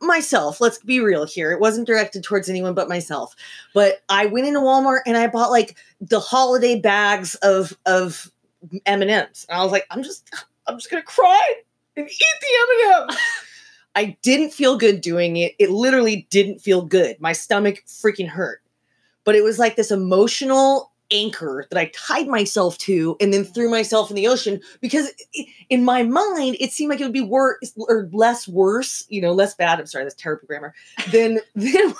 [0.00, 0.60] myself.
[0.60, 1.52] Let's be real here.
[1.52, 3.36] It wasn't directed towards anyone but myself.
[3.74, 8.30] But I went into Walmart and I bought like the holiday bags of of
[8.86, 10.30] M and I was like, I'm just,
[10.66, 11.54] I'm just gonna cry
[11.96, 13.16] and eat the M and m
[13.96, 15.54] I didn't feel good doing it.
[15.58, 17.18] It literally didn't feel good.
[17.18, 18.62] My stomach freaking hurt.
[19.24, 23.70] But it was like this emotional anchor that I tied myself to and then threw
[23.70, 25.10] myself in the ocean because
[25.70, 29.32] in my mind it seemed like it would be worse or less worse, you know,
[29.32, 29.78] less bad.
[29.78, 30.74] I'm sorry, that's terrible grammar.
[31.12, 31.94] Than than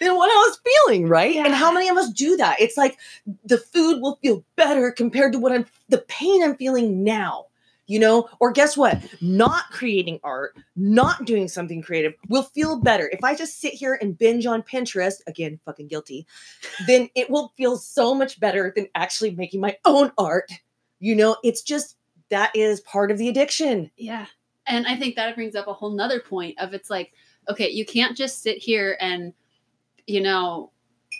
[0.00, 1.36] than what I was feeling, right?
[1.36, 2.60] And how many of us do that?
[2.60, 2.98] It's like
[3.44, 7.46] the food will feel better compared to what I'm the pain I'm feeling now.
[7.92, 9.02] You know, or guess what?
[9.20, 13.10] Not creating art, not doing something creative will feel better.
[13.12, 16.26] If I just sit here and binge on Pinterest, again, fucking guilty,
[16.86, 20.50] then it will feel so much better than actually making my own art.
[21.00, 21.98] You know, it's just
[22.30, 23.90] that is part of the addiction.
[23.98, 24.24] Yeah.
[24.66, 27.12] And I think that brings up a whole nother point of it's like,
[27.50, 29.34] okay, you can't just sit here and,
[30.06, 30.72] you know,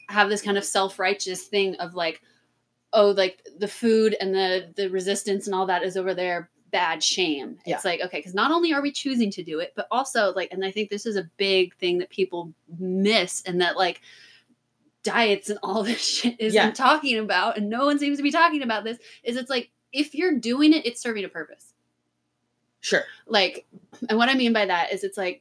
[0.09, 2.23] have this kind of self-righteous thing of like,
[2.95, 7.03] oh, like the food and the the resistance and all that is over there, bad
[7.03, 7.59] shame.
[7.65, 7.77] Yeah.
[7.77, 10.53] It's like, okay, because not only are we choosing to do it, but also like,
[10.53, 14.01] and I think this is a big thing that people miss and that like
[15.03, 16.71] diets and all this shit isn't Yeah.
[16.73, 20.15] talking about, and no one seems to be talking about this, is it's like if
[20.15, 21.75] you're doing it, it's serving a purpose
[22.81, 23.05] Sure.
[23.27, 23.65] like
[24.09, 25.41] and what i mean by that is it's like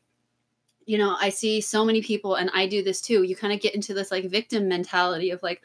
[0.86, 3.60] you know i see so many people and i do this too you kind of
[3.60, 5.64] get into this like victim mentality of like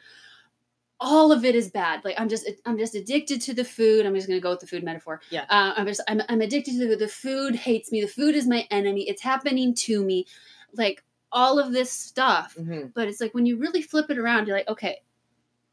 [0.99, 2.03] all of it is bad.
[2.03, 4.05] Like i'm just i'm just addicted to the food.
[4.05, 5.21] I'm just going to go with the food metaphor.
[5.29, 5.45] Yeah.
[5.49, 8.01] uh, i'm just I'm, I'm addicted to the, the food hates me.
[8.01, 9.07] The food is my enemy.
[9.09, 10.25] It's happening to me.
[10.73, 12.55] Like all of this stuff.
[12.59, 15.01] Mhm, but it's like when you really flip it around you're like okay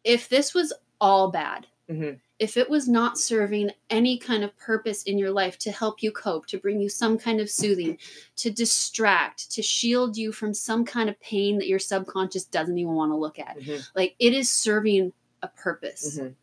[0.03, 2.19] if this was all bad mhm.
[2.39, 6.11] If it was not serving any kind of purpose in your life to help you
[6.11, 7.97] cope, to bring you some kind of soothing,
[8.37, 12.95] to distract, to shield you from some kind of pain that your subconscious doesn't even
[12.95, 16.19] want to look at, Mhm, like it is serving a purpose.
[16.19, 16.35] mhm.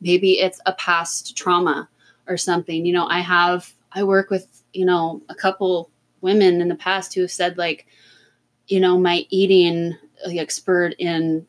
[0.00, 1.88] Maybe it's a past trauma
[2.26, 2.84] or something.
[2.84, 7.14] You know, I have, I work with, you know, a couple women in the past
[7.14, 7.86] who have said, like,
[8.66, 9.96] you know, my eating
[10.26, 11.46] like spurred in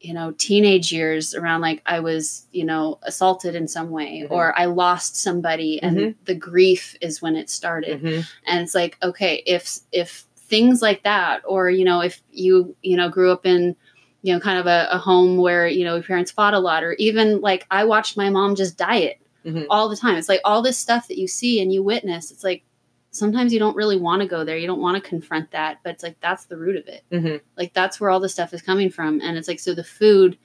[0.00, 4.30] you know teenage years around like i was you know assaulted in some way Mhm.
[4.30, 6.14] or i lost somebody and Mhm.
[6.24, 8.24] the grief is when it started Mhm.
[8.46, 12.96] and it's like okay if if things like that or you know if you you
[12.96, 13.76] know grew up in
[14.22, 16.82] you know kind of a, a home where you know your parents fought a lot
[16.82, 19.64] or even like i watched my mom just diet Mhm.
[19.70, 20.16] all the time.
[20.16, 22.30] It's like all this stuff that you see and you witness.
[22.30, 22.62] It's like
[23.10, 24.56] sometimes you don't really want to go there.
[24.56, 27.02] You don't want to confront that, but it's like that's the root of it.
[27.10, 27.40] Mhm.
[27.56, 29.20] Like that's where all the stuff is coming from.
[29.20, 30.38] And it's like so the food,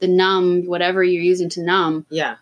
[0.00, 2.36] the numb, whatever you're using to numb, Yeah.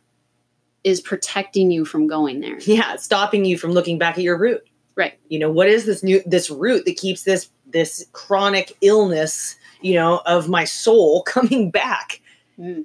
[0.84, 2.58] is protecting you from going there.
[2.60, 2.96] Yeah.
[2.96, 4.62] Stopping you from looking back at your root.
[4.96, 5.14] Right.
[5.28, 9.94] You know, what is this new this root that keeps this this chronic illness, you
[9.94, 12.20] know, of my soul coming back?
[12.58, 12.84] Mm.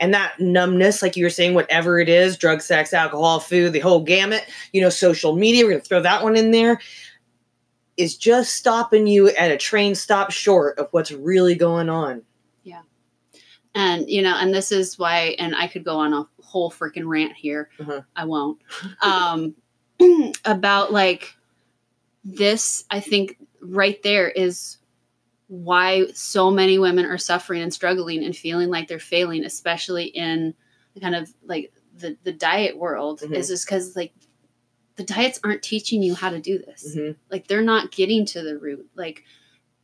[0.00, 3.80] And that numbness, like you were saying, whatever it is, drug, sex, alcohol, food, the
[3.80, 6.80] whole gamut, you know, social media, we're gonna throw that one in there,
[7.98, 12.22] is just stopping you at a train stop short of what's really going on.
[12.64, 12.80] Yeah.
[13.74, 17.06] And you know, and this is why, and I could go on a whole freaking
[17.06, 17.68] rant here.
[17.78, 18.00] Uh-huh.
[18.16, 18.58] I won't.
[19.02, 19.54] Um,
[20.46, 21.34] about like
[22.24, 24.78] this, I think right there is
[25.52, 30.54] why so many women are suffering and struggling and feeling like they're failing, especially in
[31.00, 33.20] kind of like the the diet world.
[33.20, 33.34] Mhm.
[33.34, 34.12] Is just because like
[34.94, 36.94] the diets aren't teaching you how to do this.
[36.96, 37.16] Mhm.
[37.32, 38.86] Like they're not getting to the root.
[38.94, 39.24] Like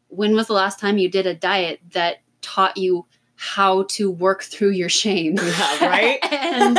[0.06, 4.44] when was the last time you did a diet that taught you how to work
[4.44, 5.34] through your shame?
[5.36, 6.18] Yeah, right?
[6.32, 6.78] and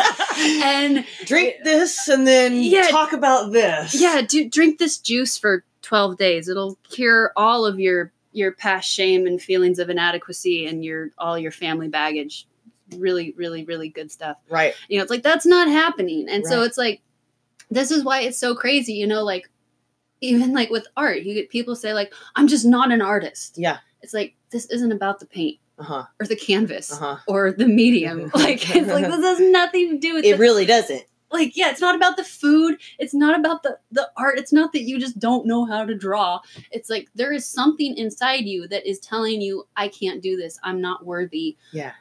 [0.63, 2.87] and Drink this and then Yeah.
[2.87, 3.99] talk about this.
[3.99, 6.47] yeah, do drink this juice for 12 days.
[6.47, 11.37] It'll cure all of your your past shame and feelings of inadequacy and your all
[11.37, 12.47] your family baggage.
[12.95, 14.37] Really, really, really good stuff.
[14.49, 14.73] Right.
[14.87, 16.29] You know, it's like that's not happening.
[16.29, 17.01] And so it's like
[17.69, 19.49] this is why it's so crazy, you know, like
[20.21, 23.57] even like with art, you get people say like I'm just not an artist.
[23.57, 23.77] Yeah.
[24.01, 26.05] It's like this isn't about the paint Uh-huh.
[26.19, 27.17] or the canvas Uh-huh.
[27.27, 28.31] or the medium.
[28.35, 31.03] like it's like this has nothing to do with It the really doesn't.
[31.31, 34.71] Like yeah it's not about the food it's not about the the art it's not
[34.71, 36.39] that you just don't know how to draw
[36.71, 40.59] it's like there is something inside you that is telling you i can't do this
[40.63, 41.91] i'm not worthy Yeah.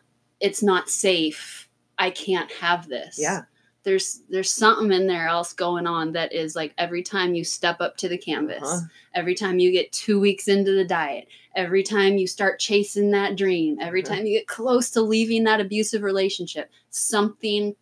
[0.41, 3.43] it's not safe i can't have this Yeah.
[3.83, 7.81] there's there's something in there else going on that is like every time you step
[7.81, 8.87] up to the canvas Uh-huh.
[9.15, 13.35] every time you get two weeks into the diet every time you start chasing that
[13.37, 14.15] dream every Uh-huh.
[14.15, 17.75] time you get close to leaving that abusive relationship something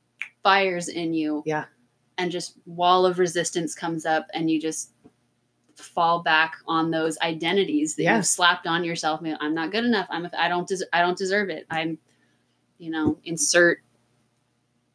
[0.45, 1.65] fires in you Yeah.
[2.19, 4.93] and just wall of resistance comes up and you just
[5.75, 8.17] fall back on those identities that Yeah.
[8.17, 11.51] you've slapped on yourself i'm not good enough i'm i don't des- i don't deserve
[11.51, 11.99] it i'm
[12.79, 13.81] you know insert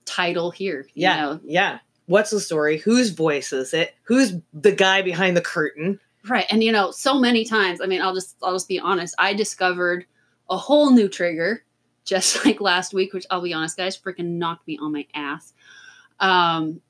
[0.06, 1.16] title here you Yeah.
[1.22, 1.80] know Yeah.
[2.06, 2.80] What's the story?
[2.80, 3.94] Whose voice is it?
[4.04, 6.00] Who's the guy behind the curtain?
[6.28, 6.48] Right.
[6.50, 9.36] And you know, so many times, I mean, I'll just I'll just be honest, I
[9.36, 10.06] discovered
[10.50, 11.64] a whole new trigger
[12.10, 15.54] just like last week, which I'll be honest, guys, freaking knocked me on my ass.
[16.20, 16.82] Um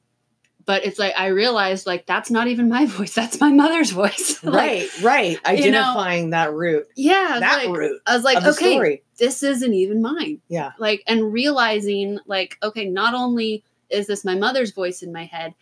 [0.66, 4.40] but it's like I realized like that's not even my voice, that's my mother's voice.
[4.44, 5.60] Like, right, right.
[5.60, 6.88] you know, Identifying that root.
[6.96, 7.38] Yeah.
[7.40, 9.04] That like, root I was like, okay, story.
[9.18, 10.42] this isn't even mine.
[10.48, 10.72] Yeah.
[10.80, 15.56] Like and realizing like, okay, not only is this my mother's voice in my head,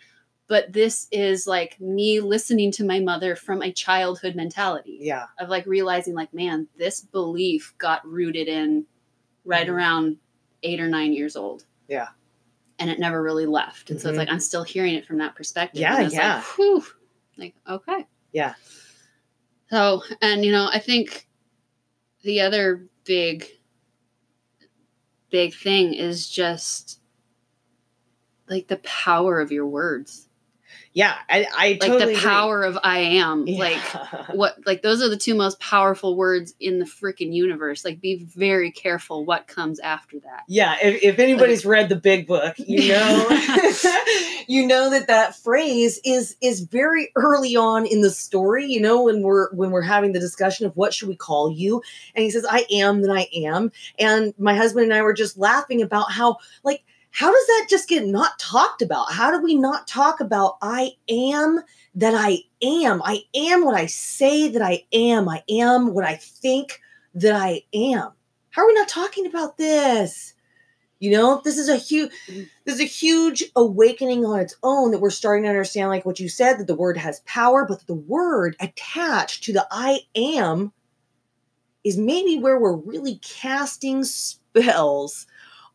[0.50, 5.28] but this is like me listening to my mother from a childhood mentality Yeah.
[5.40, 8.86] of like realizing like man this belief got rooted in
[9.48, 9.74] right Mhm.
[9.74, 10.18] around
[10.64, 12.10] eight or nine years old Yeah.
[12.80, 14.10] and it never really left and so Mhm.
[14.12, 16.36] it's like i'm still hearing it from that perspective Yeah, yeah.
[16.36, 16.86] like, whew,
[17.38, 18.54] like okay Yeah.
[19.70, 21.28] so and you know i think
[22.24, 23.48] the other big
[25.30, 27.00] big thing is just
[28.50, 30.27] like the power of your words
[30.98, 31.16] Yeah.
[31.30, 32.30] I, I like totally the agree.
[32.30, 33.60] power of i am Yeah.
[33.60, 38.02] like what like those are the two most powerful words in the freaking universe like
[38.02, 42.56] be very careful what comes after that Yeah, if, if anybody's read the big book,
[42.58, 43.28] you know,
[44.48, 48.66] you know that that phrase is is very early on in the story.
[48.66, 51.82] You know, when we're when we're having the discussion of what should we call you,
[52.16, 55.38] and he says, "I am that I am," and my husband and I were just
[55.38, 56.84] laughing about how like
[57.18, 59.12] how does that just get not talked about?
[59.12, 61.62] How do we not talk about I am
[61.96, 63.02] that I am?
[63.04, 65.28] I am what I say that I am.
[65.28, 66.80] I am what I think
[67.16, 68.12] that I am.
[68.52, 70.36] How are we not talking about this?
[71.00, 72.12] You know, this is a huge
[72.66, 76.20] this is a huge awakening on its own that we're starting to understand like what
[76.20, 80.72] you said that the word has power, but the word attached to the I am
[81.84, 85.26] is maybe where we're really casting spells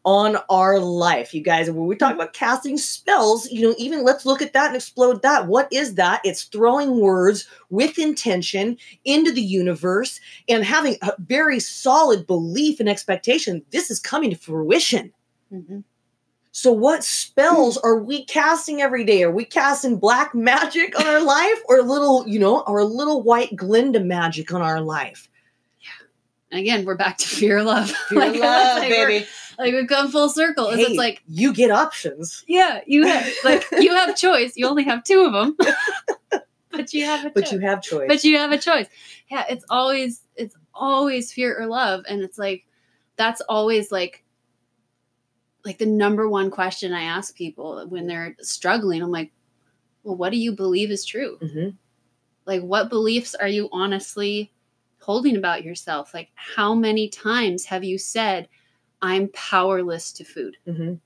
[0.04, 1.32] on our life.
[1.32, 4.66] You guys, when we talk about casting spells, you know, even let's look at that
[4.68, 5.46] and explode that.
[5.46, 6.20] What is that?
[6.24, 12.88] It's throwing words with intention into the universe and having a very solid belief and
[12.88, 15.12] expectation this is coming to fruition.
[15.52, 15.84] Mhm.
[16.54, 19.22] So, what spells are we casting every day?
[19.22, 22.84] Are we casting black magic on our life, or a little, you know, or a
[22.84, 25.30] little white Glinda magic on our life?
[25.80, 25.88] Yeah.
[26.50, 29.26] And again we're back to fear love Fear Like, love, like, baby.
[29.58, 30.70] Like we've come full circle.
[30.70, 34.52] Hey, it's like you get options, yeah, you have like you have choice.
[34.56, 35.56] You only have two of them,
[36.70, 37.52] but you have a but choice.
[37.52, 38.08] you have choice.
[38.08, 38.86] but you have a choice.
[39.30, 42.66] Yeah, it's always it's always fear or love, and it's like
[43.16, 44.24] that's always like
[45.64, 49.02] like the number one question I ask people when they're struggling.
[49.02, 49.32] I'm like,
[50.02, 51.38] well, what do you believe is true?
[51.40, 51.76] Mhm.
[52.44, 54.52] Like, what beliefs are you honestly
[55.00, 56.12] holding about yourself?
[56.12, 58.48] Like, how many times have you said,
[59.02, 60.56] I'm powerless to food?
[60.66, 61.00] Mhm.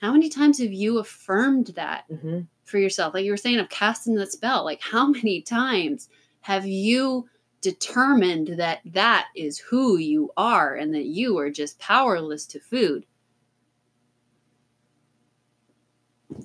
[0.00, 2.46] How many times have you affirmed that Mhm.
[2.64, 3.14] for yourself?
[3.14, 6.08] Like you were saying of casting the spell, like how many times
[6.42, 7.28] have you
[7.60, 13.06] determined that that is who you are and that you are just powerless to food?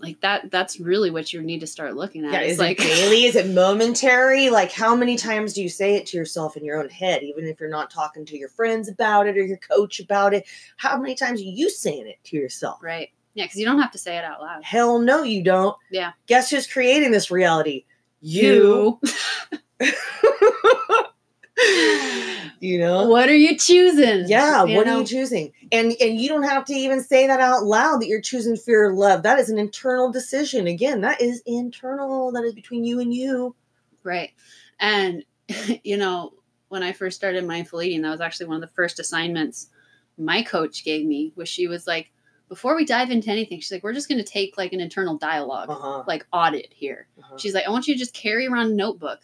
[0.01, 2.33] Like that that's really what you need to start looking at.
[2.33, 3.25] Yeah, It's is like it daily?
[3.25, 4.49] Is it momentary?
[4.49, 7.45] Like, how many times do you say it to yourself in your own head, even
[7.45, 10.45] if you're not talking to your friends about it or your coach about it?
[10.77, 12.81] How many times are you saying it to yourself?
[12.81, 13.09] right.
[13.33, 14.63] Yeah, because you don't have to say it out loud.
[14.63, 15.75] Hell no, you don't.
[15.91, 16.13] Yeah.
[16.27, 17.83] Guess who's creating this reality?
[18.21, 18.97] You.
[19.01, 19.91] you
[22.61, 23.07] know?
[23.07, 24.25] what are you choosing?
[24.27, 24.97] Yeah, You what know?
[24.97, 25.51] are you choosing?
[25.71, 28.85] And and you don't have to even say that out loud that you're choosing fear
[28.89, 29.23] or love.
[29.23, 30.67] That is an internal decision.
[30.67, 32.31] Again, that is internal.
[32.31, 33.55] That is between you and you.
[34.03, 34.31] Right.
[34.79, 35.23] And,
[35.83, 36.33] you know,
[36.69, 39.69] when I first started mindful eating, that was actually one of the first assignments
[40.17, 42.09] my coach gave me, was she was like,
[42.47, 45.17] before we dive into anything, she's like, we're just going to take like an internal
[45.17, 46.03] dialogue, Uh-huh.
[46.07, 47.07] like audit here.
[47.19, 47.37] uh-huh.
[47.37, 49.19] She's like, I want you to just carry around a notebook.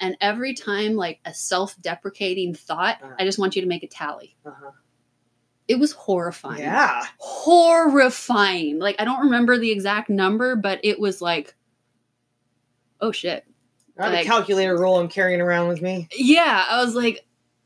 [0.00, 3.14] And every time like a self deprecating thought, Uh-huh.
[3.18, 4.36] I just want you to make a tally.
[4.44, 4.70] Uh-huh.
[5.68, 6.60] It was horrifying.
[6.60, 7.04] Yeah.
[7.18, 8.78] Horrifying.
[8.78, 11.54] Like, I don't remember the exact number, but it was like,
[13.00, 13.44] oh shit.
[13.98, 16.06] I have Like- a calculator roll I'm carrying around with me.
[16.14, 17.24] yeah i was like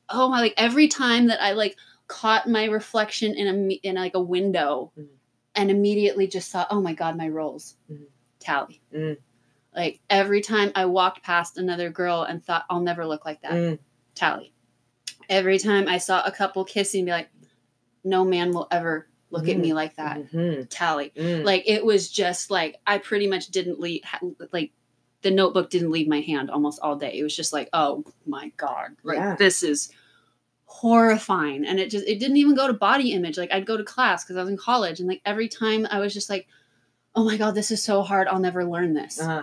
[0.09, 1.77] oh my like every time that i like
[2.07, 5.09] caught my reflection in a me- in like a window Mhm.
[5.57, 8.07] and immediately just saw oh my god my rolls Mhm.
[8.39, 9.17] tally Mm.
[9.75, 13.53] Like every time i walked past another girl and thought i'll never look like that
[13.53, 13.79] Mm.
[14.15, 14.53] tally
[15.29, 17.29] every time i saw a couple kissing be like
[18.05, 19.61] no man will ever look at Mhm.
[19.61, 20.67] me like that Mhm.
[20.71, 21.45] tally Mm.
[21.45, 24.03] like it was just like i pretty much didn't leave
[24.53, 24.73] like
[25.23, 28.51] the notebook didn't leave my hand almost all day it was just like oh my
[28.57, 29.37] god like Yeah.
[29.39, 29.93] this is
[30.65, 33.83] horrifying and it just it didn't even go to body image like i'd go to
[33.85, 36.47] class because i was in college and like every time i was just like
[37.17, 39.43] oh my god this is so hard i'll never learn this Uh,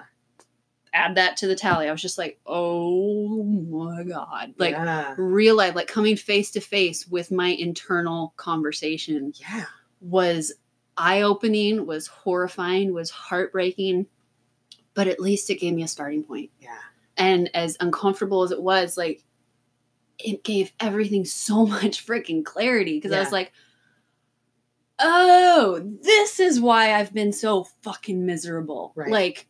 [0.97, 5.13] add that to the tally i was just like oh my god like yeah.
[5.17, 9.65] real life like coming face to face with my internal conversation yeah.
[10.01, 10.53] was
[10.97, 14.07] eye opening, was horrifying, was heartbreaking,
[14.93, 16.49] but at least it gave me a starting point.
[16.59, 16.77] Yeah.
[17.15, 19.23] And as uncomfortable as it was, like
[20.19, 23.53] it gave everything so much freaking clarity because I was like,
[24.99, 28.93] oh, this is why I've been so fucking miserable.
[28.95, 29.11] Right.
[29.11, 29.47] Like,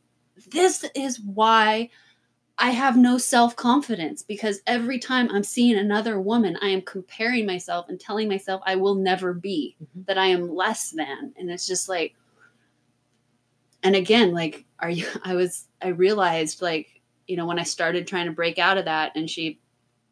[0.49, 1.89] this is why
[2.57, 7.45] I have no self confidence because every time I'm seeing another woman, I am comparing
[7.45, 10.05] myself and telling myself I will never be, Mhm.
[10.07, 11.33] that I am less than.
[11.37, 12.15] And it's just like,
[13.83, 18.07] and again, like, are you, I was, I realized, like, you know, when I started
[18.07, 19.59] trying to break out of that and she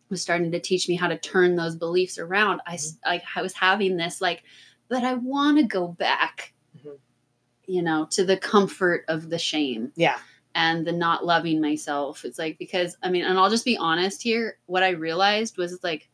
[0.09, 3.43] was starting to teach me how to turn those beliefs around, I, s- like, I
[3.43, 4.43] was having this, like,
[4.89, 6.53] but I want to go back.
[7.67, 10.17] You know, to the comfort of the shame Yeah.
[10.53, 12.23] and the not loving myself.
[12.25, 14.57] It's like because I mean, and I'll just be honest here.
[14.67, 16.09] What I realized was like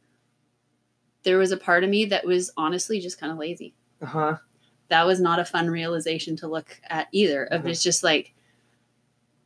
[1.23, 3.73] there was a part of me that was honestly just kind of lazy.
[4.01, 4.37] Uh huh.
[4.89, 7.45] That was not a fun realization to look at either.
[7.45, 7.69] Of Mhm.
[7.69, 8.33] it's just like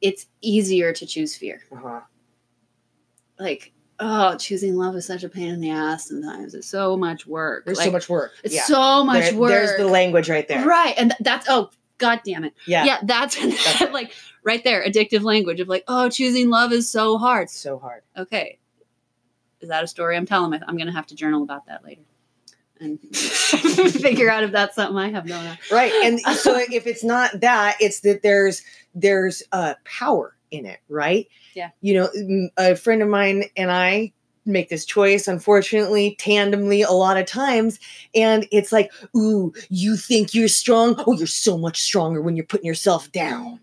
[0.01, 1.61] it's easier to choose fear.
[1.71, 2.01] Uh huh.
[3.39, 6.09] Like oh, choosing love is such a pain in the ass.
[6.09, 7.63] Sometimes it's so much work.
[7.63, 8.33] There's Like, so much work.
[8.43, 8.63] It's yeah.
[8.63, 9.49] so much There- work.
[9.51, 10.65] There's the language right there.
[10.65, 12.53] Right, and th- that's oh god damn it.
[12.67, 12.85] Yeah.
[12.85, 13.91] yeah that's it.
[13.93, 14.11] like
[14.43, 18.03] right there addictive language of like oh choosing love is so hard so hard.
[18.17, 18.59] okay
[19.61, 22.01] is that a story i'm telling myself i'm gonna have to journal about that later
[22.79, 25.91] and figure out if that's something i have going on Right.
[26.03, 28.61] And so if it's not that, it's that there's
[28.93, 31.27] there's uh power in it, right?
[31.53, 31.69] Yeah.
[31.81, 34.11] You know, a friend of mine and I
[34.45, 37.79] make this choice unfortunately tandemly a lot of times
[38.13, 40.95] and it's like ooh you think you're strong?
[41.07, 43.59] Oh you're so much stronger when you're putting yourself down.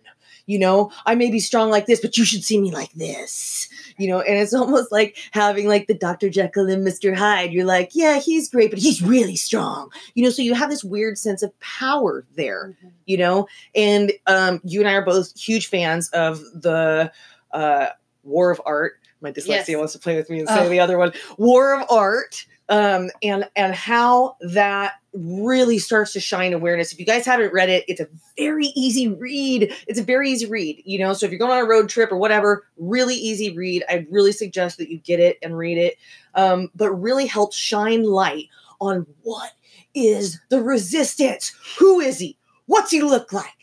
[0.47, 3.69] You know i may be strong like this but you should see me like this.
[3.97, 7.53] You know and it's almost like having like the dr jekyll and mr hyde.
[7.53, 9.89] You're like yeah he's great but he's really strong.
[10.15, 12.77] You know so you have this weird sense of power there
[13.07, 13.47] you know?
[13.75, 17.13] And um you and i are both huge fans of the
[17.53, 17.87] uh
[18.25, 19.77] war of art My dyslexia Yes.
[19.77, 20.69] wants to play with me and say Oh.
[20.69, 21.13] the other one.
[21.39, 22.47] War of Art.
[22.69, 26.93] Um, and and how that really starts to shine awareness.
[26.93, 28.09] If you guys haven't read it, it's a
[28.39, 29.75] very easy read.
[29.87, 31.13] It's a very easy read, you know.
[31.13, 33.85] So if you're going on a road trip or whatever, really easy read.
[33.91, 35.97] I really suggest that you get it and read it.
[36.35, 38.47] Um, but really helps shine light
[38.81, 39.51] on what
[39.95, 41.53] is the resistance.
[41.79, 42.39] Who is he?
[42.67, 43.62] What's he look like?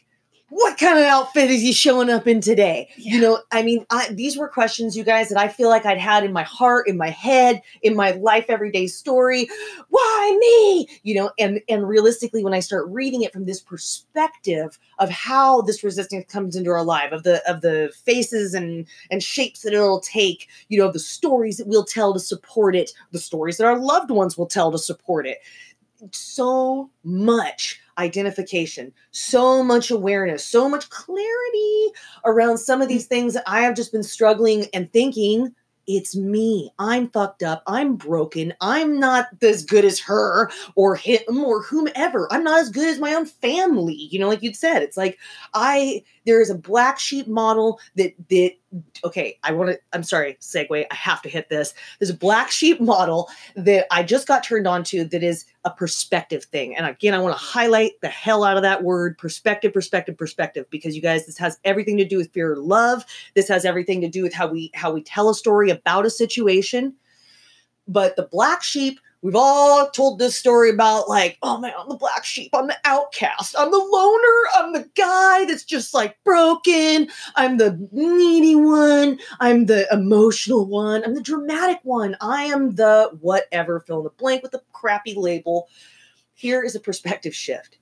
[0.50, 2.90] What kind of outfit is he showing up in today?
[2.98, 6.00] You know, I mean, I, these were questions, you guys, that I feel like I'd
[6.00, 9.48] had in my heart, in my head, in my life everyday story.
[9.90, 10.88] Why me?
[11.04, 15.62] You know, and and realistically, when I start reading it from this perspective of how
[15.62, 19.74] this resistance comes into our life, of the of the faces and and shapes that
[19.74, 23.68] it'll take, you know, the stories that we'll tell to support it, the stories that
[23.68, 25.40] our loved ones will tell to support it
[26.12, 31.88] so much identification, so much awareness, so much clarity
[32.26, 35.54] around some of these things that I have just been struggling and thinking
[35.90, 36.72] it's me.
[36.78, 37.64] I'm fucked up.
[37.66, 38.54] I'm broken.
[38.62, 42.32] I'm not as good as her or him or whomever.
[42.32, 43.96] I'm not as good as my own family.
[43.96, 45.18] You know, like you'd said, it's like
[45.56, 48.54] I there is a black sheep model that that
[49.04, 50.86] okay, I want to I'm sorry, segue.
[50.90, 51.74] I have to hit this.
[52.00, 55.72] There's a black sheep model that I just got turned on to that is a
[55.72, 56.76] perspective thing.
[56.76, 60.66] And again, I want to highlight the hell out of that word perspective, perspective, perspective,
[60.70, 63.06] because you guys, this has everything to do with fear or love.
[63.36, 66.10] This has everything to do with how we how we tell a story about a
[66.10, 66.94] situation.
[67.88, 71.96] But the black sheep, we've all told this story about like, oh man, I'm the
[71.96, 77.10] black sheep, I'm the outcast, I'm the loner, I'm the guy that's just like broken,
[77.36, 83.12] I'm the needy one, I'm the emotional one, I'm the dramatic one, I am the
[83.22, 85.68] whatever, fill in the blank with the crappy label.
[86.34, 87.78] Here is a perspective shift.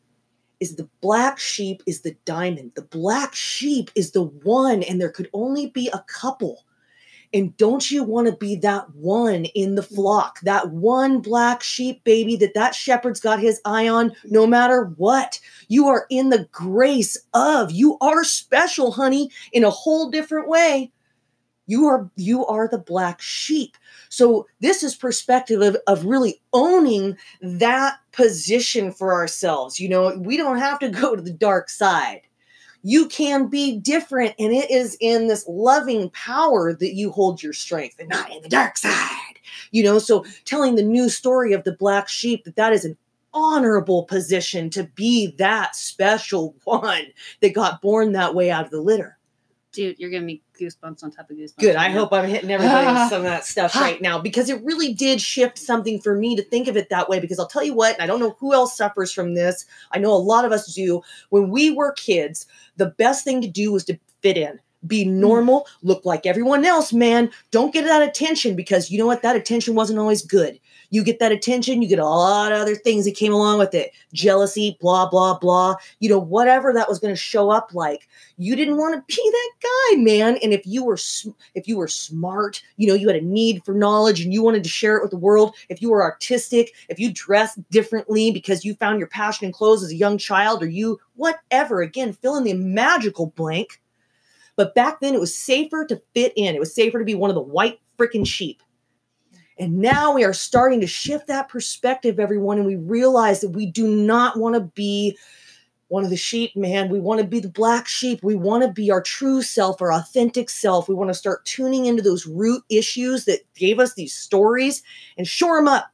[0.60, 2.72] Is the black sheep is the diamond.
[2.74, 6.66] The black sheep is the one, and there could only be a couple.
[7.34, 12.04] And don't you want to be that one in the flock, that one black sheep
[12.04, 15.40] baby that that shepherd's got his eye on no matter what?
[15.68, 20.92] You are in the grace of, you are special, honey, in a whole different way.
[21.70, 23.76] You are you are the black sheep.
[24.10, 29.78] So this is perspective of, of really owning that position for ourselves.
[29.80, 32.22] You know, we don't have to go to the dark side
[32.84, 37.54] you can be different and it is in this loving power that you hold your
[37.54, 39.28] strength and not in the dark side
[39.72, 40.00] you know?
[40.00, 42.98] So telling the new story of the black sheep that that is an
[43.34, 47.08] honorable position to be that special one
[47.42, 49.17] that got born that way out of the litter
[49.74, 51.60] Dude, you're giving me goosebumps on top of goosebumps.
[51.60, 54.64] good i hope i'm hitting everybody with some of that stuff right now because it
[54.64, 57.64] really did shift something for me to think of it that way because i'll tell
[57.64, 59.66] you what and i don't know who else suffers from this.
[59.92, 61.02] I know a lot of us do.
[61.30, 62.48] When we were kids
[62.78, 64.60] the best thing to do was to fit in.
[64.86, 65.20] Be hmm.
[65.20, 67.32] normal look like everyone else man.
[67.52, 69.22] Don't get that attention because you know what?
[69.22, 70.60] That attention wasn't always good
[70.90, 73.74] you get that attention you get a lot of other things that came along with
[73.74, 73.92] it.
[74.14, 75.76] Jealousy blah blah blah.
[76.00, 78.08] You know whatever that was going to show up like.
[78.38, 80.38] You didn't want to be that guy man.
[80.44, 80.98] And if you were
[81.56, 84.64] if you were smart you know you had a need for knowledge and you wanted
[84.64, 88.64] to share it with the world if you were artistic if you dressed differently because
[88.64, 92.36] you found your passion in clothes as a young child or you whatever again fill
[92.36, 93.82] in the magical blank.
[94.56, 96.56] But back then it was safer to fit in.
[96.56, 98.62] It was safer to be one of the white freaking sheep
[99.60, 103.66] and now we are starting to shift that perspective everyone and we realize that we
[103.66, 105.18] do not want to be
[105.90, 106.90] one of the sheep, man.
[106.90, 108.22] We want to be the black sheep.
[108.22, 110.90] We want to be our true self, our authentic self.
[110.90, 114.84] We want to start tuning into those root issues that gave us these stories
[115.18, 115.90] and shore them up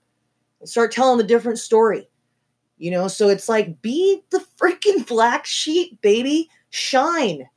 [0.60, 2.10] and start telling a different story.
[2.78, 6.50] You know, so it's like be the freaking black sheep, baby.
[6.72, 7.48] Shine.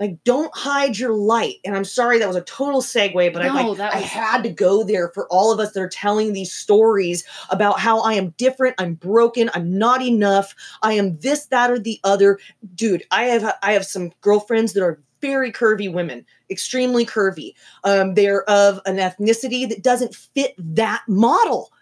[0.00, 1.56] Like, don't hide your light.
[1.64, 4.50] And I'm sorry that was a total segue, but I like that I had to
[4.50, 8.30] go there for all of us that are telling these stories about how I am
[8.36, 12.38] different, I'm broken, I'm not enough, I am this, that, or the other.
[12.74, 17.54] Dude, I have I have some girlfriends that are very curvy women, extremely curvy.
[17.84, 21.72] Um, they're of an ethnicity that doesn't fit that model.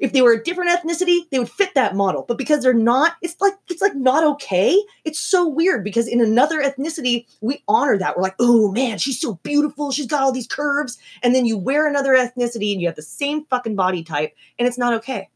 [0.00, 2.24] If they were a different ethnicity, they would fit that model.
[2.26, 4.80] But because they're not, it's like it's like not okay.
[5.04, 8.16] It's so weird because in another ethnicity, we honor that.
[8.16, 9.90] We're like, oh man, she's so beautiful.
[9.90, 10.98] She's got all these curves.
[11.22, 14.66] And then you wear another ethnicity and you have the same fucking body type, and
[14.68, 15.28] it's not okay.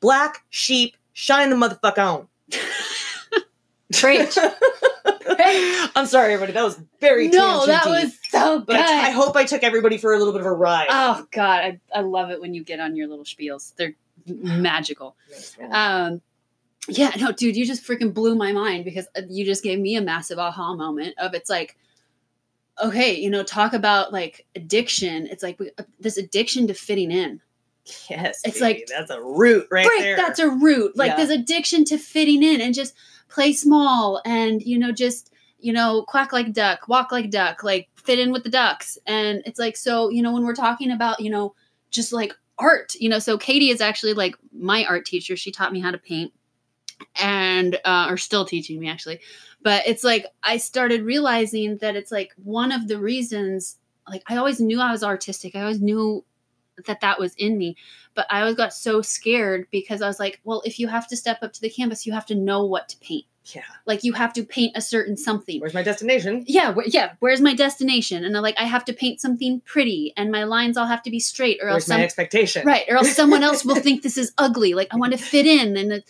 [0.00, 2.28] Black sheep, shine the motherfucker on.
[3.92, 4.36] Preach.
[5.96, 6.52] I'm sorry, everybody.
[6.52, 8.76] That was very no, that was so good.
[8.76, 10.86] I, hope I took everybody for a little bit of a ride.
[10.90, 13.74] oh God, I, I love it when you get on your little spiels.
[13.76, 13.94] They're
[14.26, 15.16] magical.
[15.70, 16.20] Um,
[16.88, 19.96] yeah, no, dude, you just freaking blew my mind because uh, you just gave me
[19.96, 21.76] a massive aha moment of it's like,
[22.82, 25.26] okay, you know, talk about like addiction.
[25.26, 27.40] It's like we, uh, this addiction to fitting in.
[28.08, 28.40] Yes.
[28.44, 30.16] It's baby, like- that's a root right Right, there.
[30.16, 30.96] that's a root.
[30.96, 31.16] Like Yeah.
[31.16, 32.94] this addiction to fitting in and just
[33.30, 37.88] play small and you know just you know quack like duck, walk like duck, like
[37.96, 38.98] fit in with the ducks.
[39.06, 41.54] And it's like so you know when we're talking about you know
[41.90, 43.18] just like art, you know.
[43.18, 45.36] So Katie is actually like my art teacher.
[45.36, 46.32] She taught me how to paint
[47.20, 49.20] and uh, or still teaching me actually.
[49.62, 53.76] But it's like I started realizing that it's like one of the reasons.
[54.08, 55.54] Like I always knew I was artistic.
[55.54, 56.24] I always knew
[56.86, 57.76] that that was in me
[58.14, 61.16] but I always got so scared because I was like, well, if you have to
[61.16, 63.24] step up to the canvas, you have to know what to paint.
[63.44, 63.62] yeah.
[63.86, 65.60] Like you have to paint a certain something.
[65.60, 66.44] Where's my destination?
[66.46, 67.12] Yeah, where, yeah.
[67.20, 68.24] Where's my destination?
[68.24, 71.10] And I'm like, I have to paint something pretty, and my lines all have to
[71.10, 72.66] be straight, or Where's else my some, expectation?
[72.66, 74.74] right, or else someone else will think this is ugly.
[74.74, 76.02] Like I want to fit in, and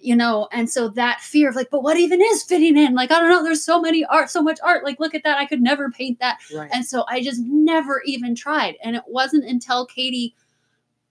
[0.00, 2.94] you know, and so that fear of like, but what even is fitting in?
[2.94, 3.42] Like I don't know.
[3.42, 4.84] There's so many art, so much art.
[4.84, 5.38] Like look at that.
[5.38, 6.38] I could never paint that.
[6.54, 6.70] Right.
[6.72, 8.76] And so I just never even tried.
[8.82, 10.34] And it wasn't until Katie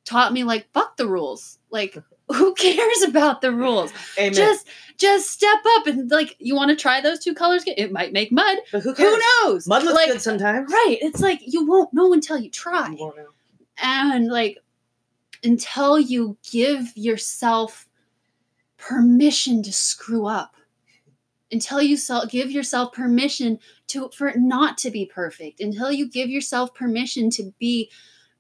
[0.06, 1.60] taught me like fuck the rules.
[1.70, 1.98] Like
[2.34, 3.92] who cares about the rules?
[4.18, 4.34] Amen.
[4.34, 4.68] Just
[4.98, 7.64] just step up and like you want to try those two colors?
[7.66, 8.58] It might make mud.
[8.72, 9.16] but who cares?
[9.16, 9.68] Who knows?
[9.68, 10.72] Mud looks like, good sometimes.
[10.72, 10.98] Right.
[11.02, 12.90] It's like you won't know until you try.
[12.90, 13.14] You.
[13.82, 14.58] And like
[15.44, 17.87] until you give yourself
[18.88, 20.54] permission to screw up.
[21.52, 21.98] Until you
[22.30, 25.62] give yourself permission to for it not to be perfect.
[25.62, 27.90] Until you give yourself permission to be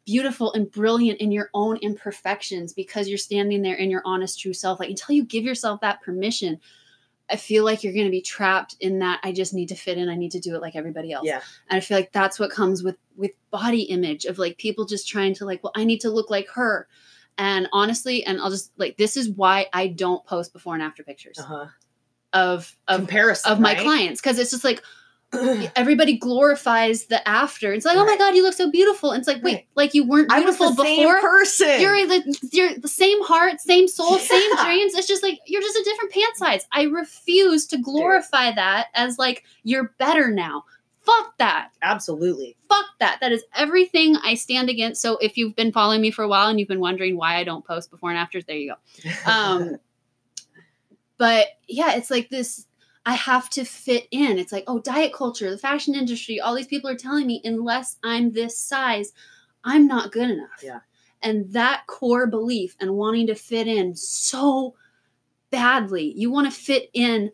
[0.06, 4.54] beautiful and brilliant in your own imperfections because you're standing there in your honest true
[4.54, 6.58] self like until you give yourself that permission
[7.30, 9.98] i feel like you're going to be trapped in that i just need to fit
[9.98, 11.42] in i need to do it like everybody else Yeah.
[11.70, 15.10] and i feel like that's what comes with with body image of like people just
[15.10, 16.88] trying to like well i need to look like her
[17.38, 21.04] and honestly and i'll just like this is why i don't post before and after
[21.04, 21.66] pictures Uh-huh.
[22.34, 23.82] of of Comparison of my right?
[23.84, 24.82] clients because it's just like
[25.76, 27.74] everybody glorifies the after.
[27.74, 29.12] It's like, oh my god, you look so beautiful.
[29.12, 29.68] And it's like, wait, Right.
[29.76, 31.20] like you weren't beautiful the same before.
[31.20, 31.82] person.
[31.82, 34.94] You're the you're the same heart, same soul, same dreams.
[34.96, 36.66] It's just like you're just a different pant size.
[36.72, 40.64] I refuse to glorify that as like you're better now.
[41.08, 41.70] Fuck that.
[41.82, 42.58] Absolutely.
[42.68, 43.20] Fuck that.
[43.22, 45.02] That is everything I stand against.
[45.02, 47.46] So if you've been following me for a while and you've been wondering why I
[47.46, 49.10] don't post before and afters, there you go.
[49.26, 49.78] Um,
[51.18, 52.68] but yeah, it's like this.
[53.06, 54.38] I have to fit in.
[54.38, 57.96] It's like, oh, diet culture, the fashion industry, all these people are telling me, unless
[58.04, 59.14] I'm this size,
[59.64, 60.62] I'm not good enough.
[60.62, 60.80] Yeah.
[61.24, 64.76] And that core belief and wanting to fit in so
[65.52, 67.32] badly, you want to fit in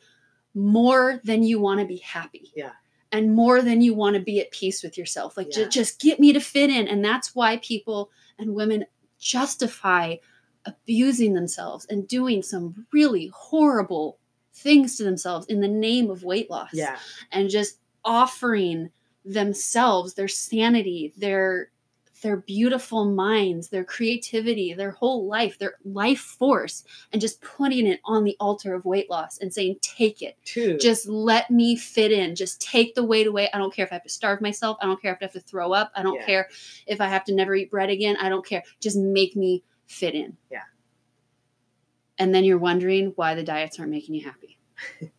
[0.53, 2.51] more than you want to be happy.
[2.55, 2.73] Yeah.
[3.13, 5.37] And more than you want to be at peace with yourself.
[5.37, 5.69] Like, Yeah.
[5.69, 6.87] just get me to fit in.
[6.87, 8.85] And that's why people and women
[9.19, 10.15] justify
[10.65, 14.17] abusing themselves and doing some really horrible
[14.53, 16.97] things to themselves in the name of weight loss yeah.
[17.31, 18.89] and just offering
[19.25, 21.69] themselves their sanity their
[22.23, 27.99] their beautiful minds their creativity their whole life their life force and just putting it
[28.05, 30.77] on the altar of weight loss and saying take it Two.
[30.79, 33.95] just let me fit in just take the weight away i don't care if i
[33.95, 36.15] have to starve myself i don't care if i have to throw up i don't
[36.15, 36.25] Yeah.
[36.25, 36.49] care
[36.87, 40.15] if i have to never eat bread again i don't care just make me fit
[40.15, 40.61] in Yeah.
[42.17, 44.57] and then you're wondering why the diets aren't making you happy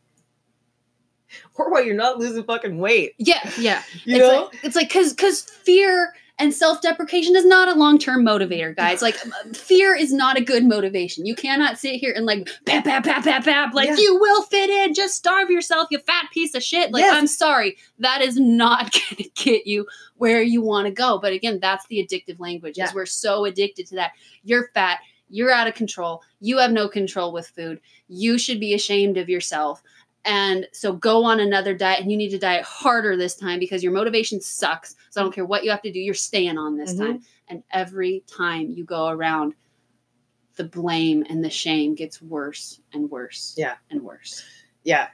[1.57, 3.13] or why you're not losing fucking weight.
[3.19, 4.43] yeah yeah You it's know?
[4.45, 9.03] like it's like because because fear and self-deprecation is not a long-term motivator guys.
[9.03, 11.25] Like um, fear is not a good motivation.
[11.27, 13.97] You cannot sit here and like pap pap pap pap pap like Yeah.
[13.99, 14.95] you will fit in.
[14.95, 16.93] Just starve yourself you fat piece of shit.
[16.93, 17.15] Like Yes.
[17.17, 17.77] i'm sorry.
[18.01, 21.19] That is not gonna get you where you want to go.
[21.21, 22.87] But again that's the addictive language Yeah.
[22.87, 24.13] is we're so addicted to that.
[24.43, 25.01] You're fat.
[25.31, 26.23] You're out of control.
[26.41, 27.81] You have no control with food.
[28.09, 29.83] You should be ashamed of yourself
[30.25, 33.83] and so go on another diet and you need to diet harder this time because
[33.83, 34.97] your motivation sucks.
[35.11, 36.99] So I don't care what you have to do, you're staying on this Mhm.
[36.99, 37.23] time.
[37.49, 39.55] And every time you go around,
[40.57, 43.77] the blame and the shame gets worse and worse Yeah.
[43.91, 44.43] and worse.
[44.85, 45.09] yeah.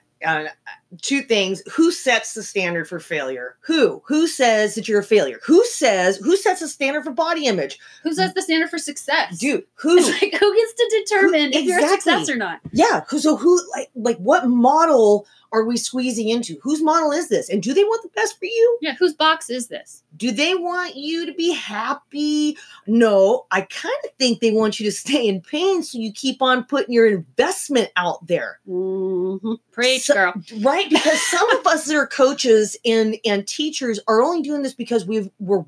[1.03, 1.63] Two things.
[1.75, 3.57] Who sets the standard for failure?
[3.61, 4.03] Who?
[4.07, 5.39] Who says that you're a failure?
[5.47, 7.79] Who says, who sets the standard for body image?
[8.03, 9.39] Who sets the standard for success?
[9.39, 9.97] Dude, who?
[9.99, 12.61] It's like who gets to determine if you're a success or not?
[12.73, 13.03] Yeah.
[13.09, 16.57] Who, so who like like what model are we squeezing into?
[16.63, 17.49] Whose model is this?
[17.51, 18.79] And do they want the best for you?
[18.83, 20.05] Yeah, whose box is this?
[20.17, 22.57] Do they want you to be happy?
[22.87, 26.41] No, I kind of think they want you to stay in pain so you keep
[26.41, 28.61] on putting your investment out there.
[28.69, 29.59] Mhm.
[29.73, 30.35] Preach, So- girl.
[30.61, 30.80] Right?
[30.89, 35.05] Because some of us that are coaches and and teachers are only doing this because
[35.05, 35.65] we've we're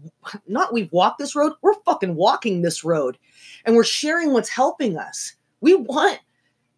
[0.47, 3.19] not we've walked this road, we're fucking walking this road
[3.65, 5.35] and we're sharing what's helping us.
[5.61, 6.21] We want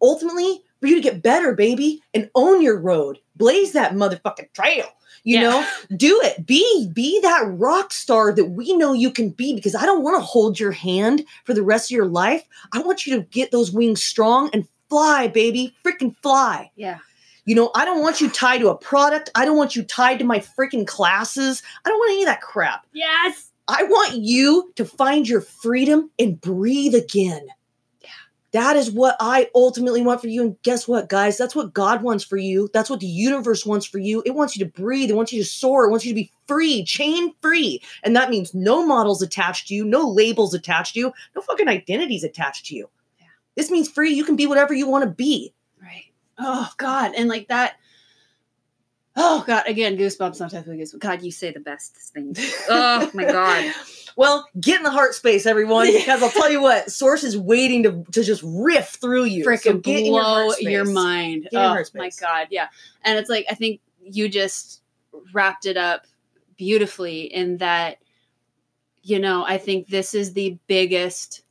[0.01, 3.19] ultimately for you to get better, baby, and own your road.
[3.35, 4.87] Blaze that motherfucking trail.
[5.23, 5.49] You Yeah.
[5.49, 5.67] know,
[5.97, 6.45] do it.
[6.45, 10.17] Be be that rock star that we know you can be because I don't want
[10.17, 12.43] to hold your hand for the rest of your life.
[12.73, 15.75] I want you to get those wings strong and fly, baby.
[15.83, 16.69] Freaking fly.
[16.75, 16.99] Yeah.
[17.45, 19.29] You know, I don't want you tied to a product.
[19.35, 21.61] I don't want you tied to my freaking classes.
[21.85, 22.87] I don't want any of that crap.
[22.91, 23.51] Yes.
[23.67, 27.47] I want you to find your freedom and breathe again.
[28.01, 28.09] Yeah.
[28.51, 30.41] That is what I ultimately want for you.
[30.41, 31.37] And guess what, guys?
[31.37, 32.67] That's what God wants for you.
[32.73, 34.23] That's what the universe wants for you.
[34.25, 35.11] It wants you to breathe.
[35.11, 35.85] It wants you to soar.
[35.85, 37.81] It wants you to be free, chain free.
[38.03, 41.67] And that means no models attached to you, no labels attached to you, no fucking
[41.67, 42.89] identities attached to you.
[43.19, 43.27] Yeah.
[43.55, 44.13] This means free.
[44.13, 45.53] You can be whatever you want to be.
[46.37, 47.13] Oh God.
[47.15, 47.77] And like that.
[49.15, 49.63] Oh God.
[49.67, 50.35] Again, goosebumps.
[50.35, 50.99] Sometimes we goosebumps.
[50.99, 52.39] God, you say the best things.
[52.69, 53.73] Oh my God.
[54.17, 57.83] Well, get in the heart space, everyone, because I'll tell you what, Source is waiting
[57.83, 59.43] to, to just riff through you.
[59.43, 61.43] So Freaking get your blow heart your, mind.
[61.43, 62.09] Get in your oh my.
[62.19, 62.47] God.
[62.49, 62.67] Yeah.
[63.03, 64.81] And it's like I think you just
[65.33, 66.05] wrapped it up
[66.55, 67.97] beautifully in that.
[69.01, 71.43] You know, I think this is the biggest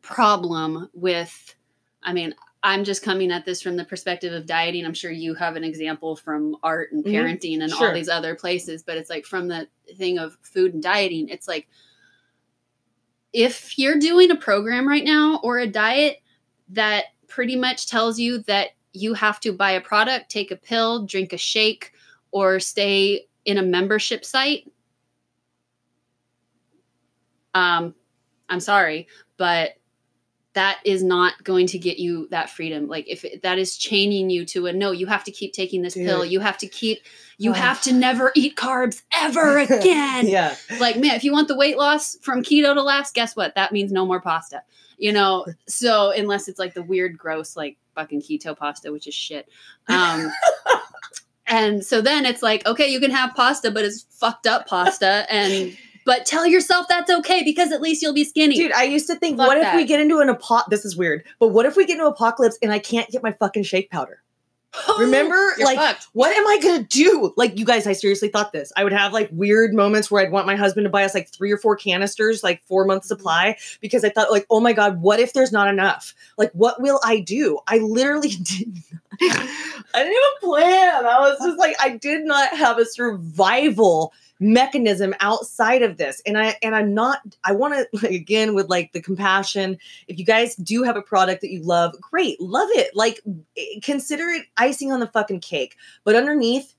[0.00, 1.54] problem with.
[2.02, 2.34] I mean,
[2.66, 4.86] I'm just coming at this from the perspective of dieting.
[4.86, 7.12] I'm sure you have an example from art and Mhm.
[7.12, 7.88] parenting and Sure.
[7.88, 11.46] all these other places, but it's like from the thing of food and dieting, it's
[11.46, 11.68] like
[13.34, 16.22] if you're doing a program right now or a diet
[16.70, 21.04] that pretty much tells you that you have to buy a product, take a pill,
[21.04, 21.92] drink a shake,
[22.30, 24.70] or stay in a membership site,
[27.54, 27.94] um,
[28.48, 29.06] I'm sorry,
[29.36, 29.76] but
[30.54, 32.86] that is not going to get you that freedom.
[32.88, 35.82] Like if it, that is chaining you to a no, you have to keep taking
[35.82, 36.24] this pill.
[36.24, 37.00] You have to keep.
[37.38, 37.56] You Ugh.
[37.56, 40.28] have to never eat carbs ever again.
[40.28, 40.54] yeah.
[40.78, 43.56] Like man, if you want the weight loss from keto to last, guess what?
[43.56, 44.62] That means no more pasta.
[44.96, 45.44] You know.
[45.66, 49.48] So unless it's like the weird, gross, like fucking keto pasta, which is shit.
[49.88, 50.30] Um,
[51.46, 55.26] and so then it's like, okay, you can have pasta, but it's fucked up pasta,
[55.28, 58.56] and but tell yourself that's okay because at least you'll be skinny.
[58.56, 60.96] Dude, I used to think, Fuck what if we get into an apo- this is
[60.96, 63.90] weird, but what if we get into apocalypse and I can't get my fucking shake
[63.90, 64.20] powder?
[64.98, 65.36] Remember?
[65.60, 66.08] Like fucked.
[66.14, 67.32] what am I gonna do?
[67.36, 68.72] Like, you guys, I seriously thought this.
[68.76, 71.28] I would have like weird moments where I'd want my husband to buy us like
[71.30, 73.16] three or four canisters, like four months Mm-hmm.
[73.20, 76.12] supply, because I thought, like, oh my God, what if there's not enough?
[76.36, 77.60] Like, what will I do?
[77.68, 79.48] I literally did not,
[79.94, 81.06] I didn't have a plan.
[81.06, 86.20] I was just like, I did not have a survival mechanism outside of this.
[86.26, 89.78] And I and I'm not, I want to like, again with like the compassion.
[90.08, 92.94] If you guys do have a product that you love, great, love it.
[92.94, 93.20] Like
[93.56, 95.76] eh, consider it icing on the fucking cake.
[96.04, 96.74] But underneath,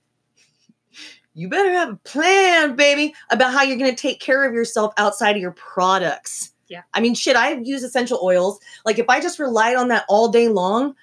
[1.34, 4.93] you better have a plan, baby, about how you're going to take care of yourself
[4.97, 6.51] outside of your products.
[6.68, 6.82] Yeah.
[6.93, 8.60] I mean, shit, I use essential oils.
[8.86, 10.95] Like, if I just relied on that all day long,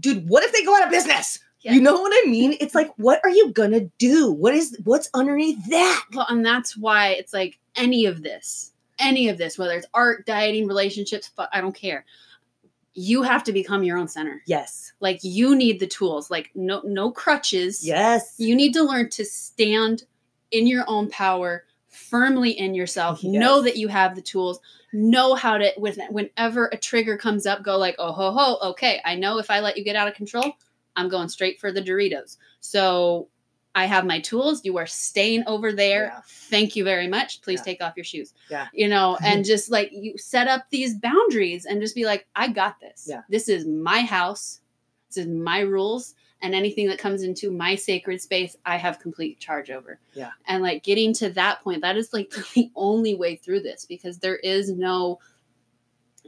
[0.00, 1.40] dude, what if they go out of business?
[1.74, 2.56] You know what I mean?
[2.60, 4.30] It's like, what are you gonna do?
[4.32, 6.04] What is what's underneath that?
[6.14, 10.26] Well, and that's why it's like any of this, any of this, whether it's art,
[10.26, 12.04] dieting, relationships, fu- I don't care.
[12.94, 14.42] You have to become your own center.
[14.46, 14.92] Yes.
[15.00, 16.30] Like you need the tools.
[16.30, 17.86] Like no no crutches.
[17.86, 18.34] Yes.
[18.38, 20.04] You need to learn to stand
[20.50, 23.22] in your own power, firmly in yourself.
[23.22, 23.40] Yes.
[23.40, 24.60] Know that you have the tools.
[24.92, 29.00] Know how to with whenever a trigger comes up, go like, oh ho ho, okay.
[29.04, 30.54] I know if I let you get out of control,
[30.98, 32.36] I'm going straight for the Doritos.
[32.60, 33.28] So
[33.74, 34.64] I have my tools.
[34.64, 36.06] You are staying over there.
[36.06, 36.20] Yeah.
[36.26, 37.40] Thank you very much.
[37.42, 37.64] Please Yeah.
[37.64, 38.34] take off your shoes.
[38.50, 38.66] Yeah.
[38.72, 42.48] You know, and just like you set up these boundaries and just be like, I
[42.48, 43.06] got this.
[43.08, 43.22] Yeah.
[43.28, 44.60] This is my house.
[45.08, 46.16] This is my rules.
[46.42, 50.00] And anything that comes into my sacred space, I have complete charge over.
[50.14, 50.30] Yeah.
[50.46, 54.18] And like getting to that point, that is like the only way through this because
[54.18, 55.20] there is no,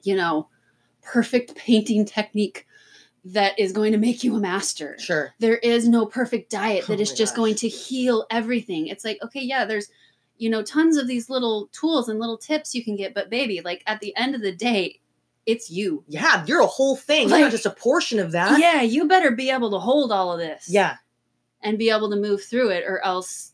[0.03, 0.49] you know,
[1.03, 2.67] perfect painting technique
[3.25, 5.35] that is going to make you a master Sure.
[5.41, 7.37] there is no perfect diet that Oh is my just gosh.
[7.37, 8.87] going to heal everything.
[8.87, 9.89] It's like, okay, yeah, there's,
[10.39, 13.61] you know, tons of these little tools and little tips you can get, but baby,
[13.63, 15.01] like at the end of the day,
[15.47, 16.05] it's you.
[16.09, 17.29] Yeah, you're a whole thing.
[17.29, 18.59] you're not just a portion of that.
[18.59, 20.67] Yeah, you better be able to hold all of this.
[20.69, 20.97] Yeah.
[21.63, 23.53] And be able to move through it, or else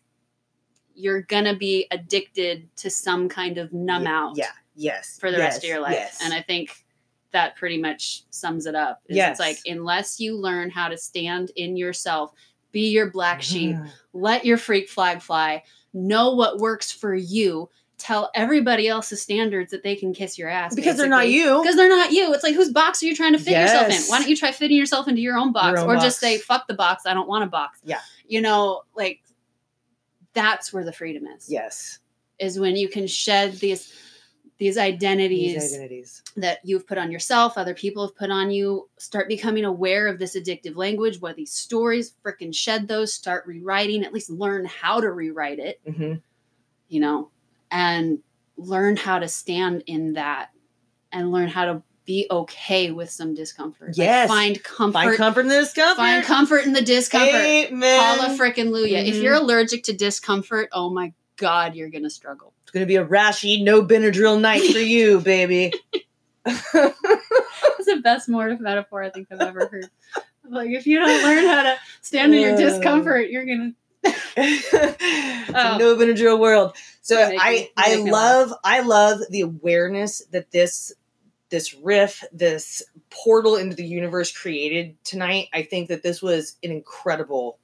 [0.95, 4.51] you're gonna be addicted to some kind of numb out Yeah.
[4.77, 5.19] Yes.
[5.19, 5.93] for the rest of your life.
[5.95, 6.21] Yes.
[6.23, 6.85] And I think
[7.37, 9.03] that pretty much sums it up.
[9.11, 9.33] Yes.
[9.33, 12.33] It's like unless you learn how to stand in yourself,
[12.73, 13.91] be your black sheep, Mhm.
[14.15, 15.63] let your freak flag fly,
[15.93, 17.69] know what works for you,
[17.99, 20.75] tell everybody else's standards that they can kiss your ass.
[20.75, 21.61] because they're not you.
[21.61, 22.33] Because they're not you.
[22.33, 24.01] It's like whose box are you trying to fit yourself in?
[24.11, 26.39] Why don't you try fitting yourself into your own box Your own or just say,
[26.39, 27.81] fuck the box, I don't want a box.
[27.85, 28.01] Yeah.
[28.27, 29.21] You know, like
[30.33, 31.51] that's where the freedom is.
[31.51, 31.99] Yes.
[32.39, 33.93] Is when you can shed these
[34.59, 36.23] these identities, These identities.
[36.37, 38.89] that you've put on yourself, other people have put on you.
[38.99, 44.03] Start becoming aware of this addictive language, what these stories, freaking shed those, start rewriting,
[44.05, 46.15] at least learn how to rewrite it, hmm
[46.89, 47.31] you know,
[47.71, 48.21] and
[48.57, 50.51] learn how to stand in that
[51.11, 53.89] and learn how to be okay with some discomfort.
[53.89, 54.29] Like, Yes.
[54.29, 54.93] find comfort.
[55.03, 55.97] Find comfort in the discomfort.
[55.97, 57.35] Find comfort in the discomfort.
[57.35, 58.39] Amen.
[58.39, 59.05] Frickin' Luya.
[59.05, 62.55] If you're allergic to discomfort, oh my God, you're going to struggle.
[62.77, 65.73] It's gonna be a rashy, no Benadryl night for you, baby.
[66.45, 69.89] That's the best metaphor I think I've ever heard.
[70.47, 72.57] Like, if you don't learn how to stand in your Uh.
[72.59, 73.75] discomfort, you're going
[74.05, 74.15] to.
[75.55, 75.77] Oh.
[75.79, 76.77] no Benadryl world.
[77.01, 80.93] So make I I love I love the awareness that this
[81.49, 85.49] this riff, this portal into the universe created tonight.
[85.55, 87.59] I think that this was an incredible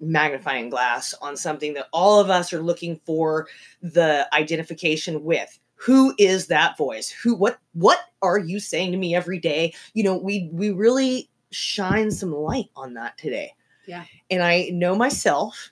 [0.00, 3.48] magnifying glass on something that all of us are looking for
[3.82, 5.58] the identification with.
[5.76, 7.10] Who is that voice?
[7.10, 9.74] Who what what are you saying to me every day?
[9.94, 13.52] You know, we we really shine some light on that today.
[13.86, 14.04] Yeah.
[14.30, 15.70] And I know myself.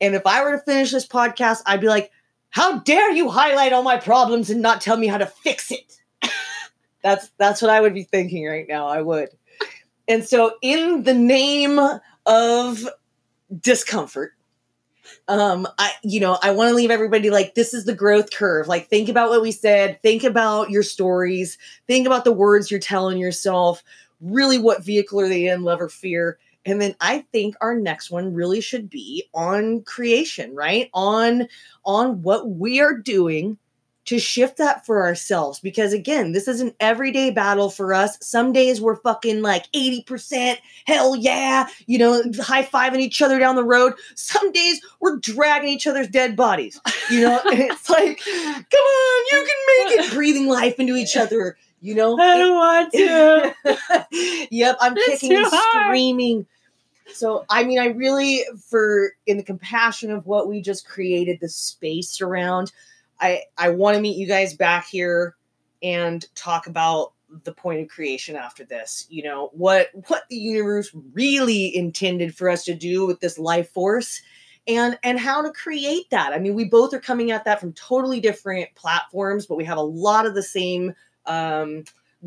[0.00, 2.10] And if I were to finish this podcast, I'd be like,
[2.50, 5.98] how dare you highlight all my problems and not tell me how to fix it?
[7.02, 8.86] that's that's what I would be thinking right now.
[8.86, 9.30] I would.
[10.08, 11.78] And so in the name
[12.26, 12.88] of
[13.60, 14.32] discomfort,
[15.28, 18.68] um i you know i want to leave everybody like this is the growth curve.
[18.68, 22.80] Like think about what we said think about your stories think about the words you're
[22.80, 23.82] telling yourself
[24.20, 26.38] really what vehicle are they in love or fear?
[26.64, 30.88] And then i think our next one really should be on creation right?
[30.94, 31.48] On
[31.84, 33.58] on what we are doing
[34.04, 35.60] to shift that for ourselves.
[35.60, 38.18] Because again this is an everyday battle for us.
[38.20, 43.64] Some days we're fucking like 80% hell yeah you know high-fiving each other down the
[43.64, 43.94] road.
[44.14, 46.80] Some days we're dragging each other's dead bodies
[47.10, 47.40] you know?
[47.50, 50.12] And it's like come on you can make it.
[50.12, 52.18] Breathing life into each other you know?
[52.18, 53.54] I don't want to.
[54.50, 56.46] Yep, I'm It's kicking and screaming.
[57.12, 61.48] So, I mean, I really, for in the compassion of what we just created, the
[61.48, 62.72] space around,
[63.22, 65.36] I I want to meet you guys back here
[65.82, 67.12] and talk about
[67.44, 69.06] the point of creation after this.
[69.08, 73.70] You know what what the universe really intended for us to do with this life
[73.70, 74.20] force.
[74.68, 76.32] And, and how to create that.
[76.32, 79.76] I mean, we both are coming at that from totally different platforms, but we have
[79.76, 80.94] a lot of the same
[81.26, 81.82] um,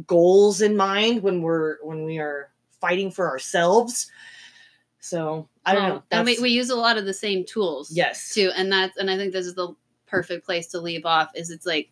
[0.05, 2.49] goals in mind when we're when we are
[2.81, 4.11] fighting for ourselves.
[4.99, 6.03] So I don't know.
[6.11, 7.91] And we, we use a lot of the same tools.
[7.91, 8.33] yes.
[8.33, 9.73] too and that's and i think this is the
[10.15, 11.89] perfect place to leave off is it's like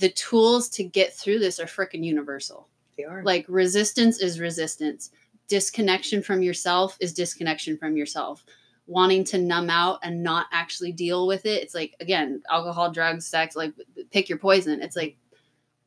[0.00, 2.68] the tools to get through this are freaking universal.
[2.96, 3.22] They are.
[3.22, 5.10] like resistance is resistance.
[5.46, 8.44] Disconnection from yourself is disconnection from yourself.
[8.86, 13.26] Wanting to numb out and not actually deal with it it's like again alcohol drugs
[13.26, 13.72] sex like
[14.10, 14.82] pick your poison.
[14.82, 15.16] It's like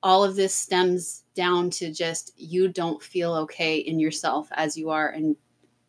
[0.03, 4.89] all of this stems down to just you don't feel okay in yourself as you
[4.89, 5.35] are and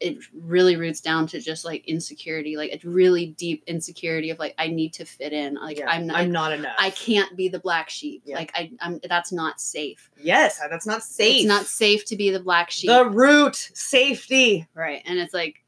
[0.02, 4.54] it really roots down to just like insecurity like a really deep insecurity of like
[4.58, 6.74] i need to fit in like Yeah, i'm not I'm not enough.
[6.78, 8.36] i can't be the black sheep Yeah.
[8.36, 11.36] like I, i'm that's not safe Yes, uh, that's not safe.
[11.42, 14.66] it's not safe to be the black sheep the root safety.
[14.74, 15.64] right and it's like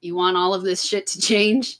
[0.00, 1.78] you want all of this shit to change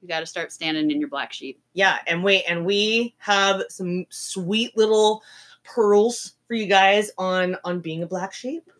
[0.00, 3.62] you got to start standing in your black sheep Yeah, and wait, and we have
[3.68, 5.22] some sweet little
[5.64, 8.70] pearls for you guys on on being a black sheep.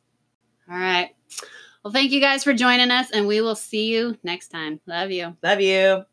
[0.70, 1.10] all right
[1.88, 5.10] well thank you guys for joining us and we will see you next time love
[5.10, 6.04] you Love you.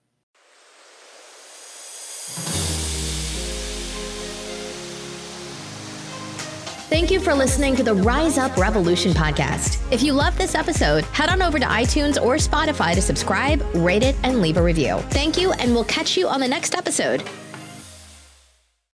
[6.88, 9.82] Thank you for listening to the Rise Up Revolution podcast.
[9.92, 14.04] If you love this episode, head on over to iTunes or Spotify to subscribe, rate
[14.04, 15.00] it, and leave a review.
[15.10, 17.22] Thank you, and we'll catch you on the next episode.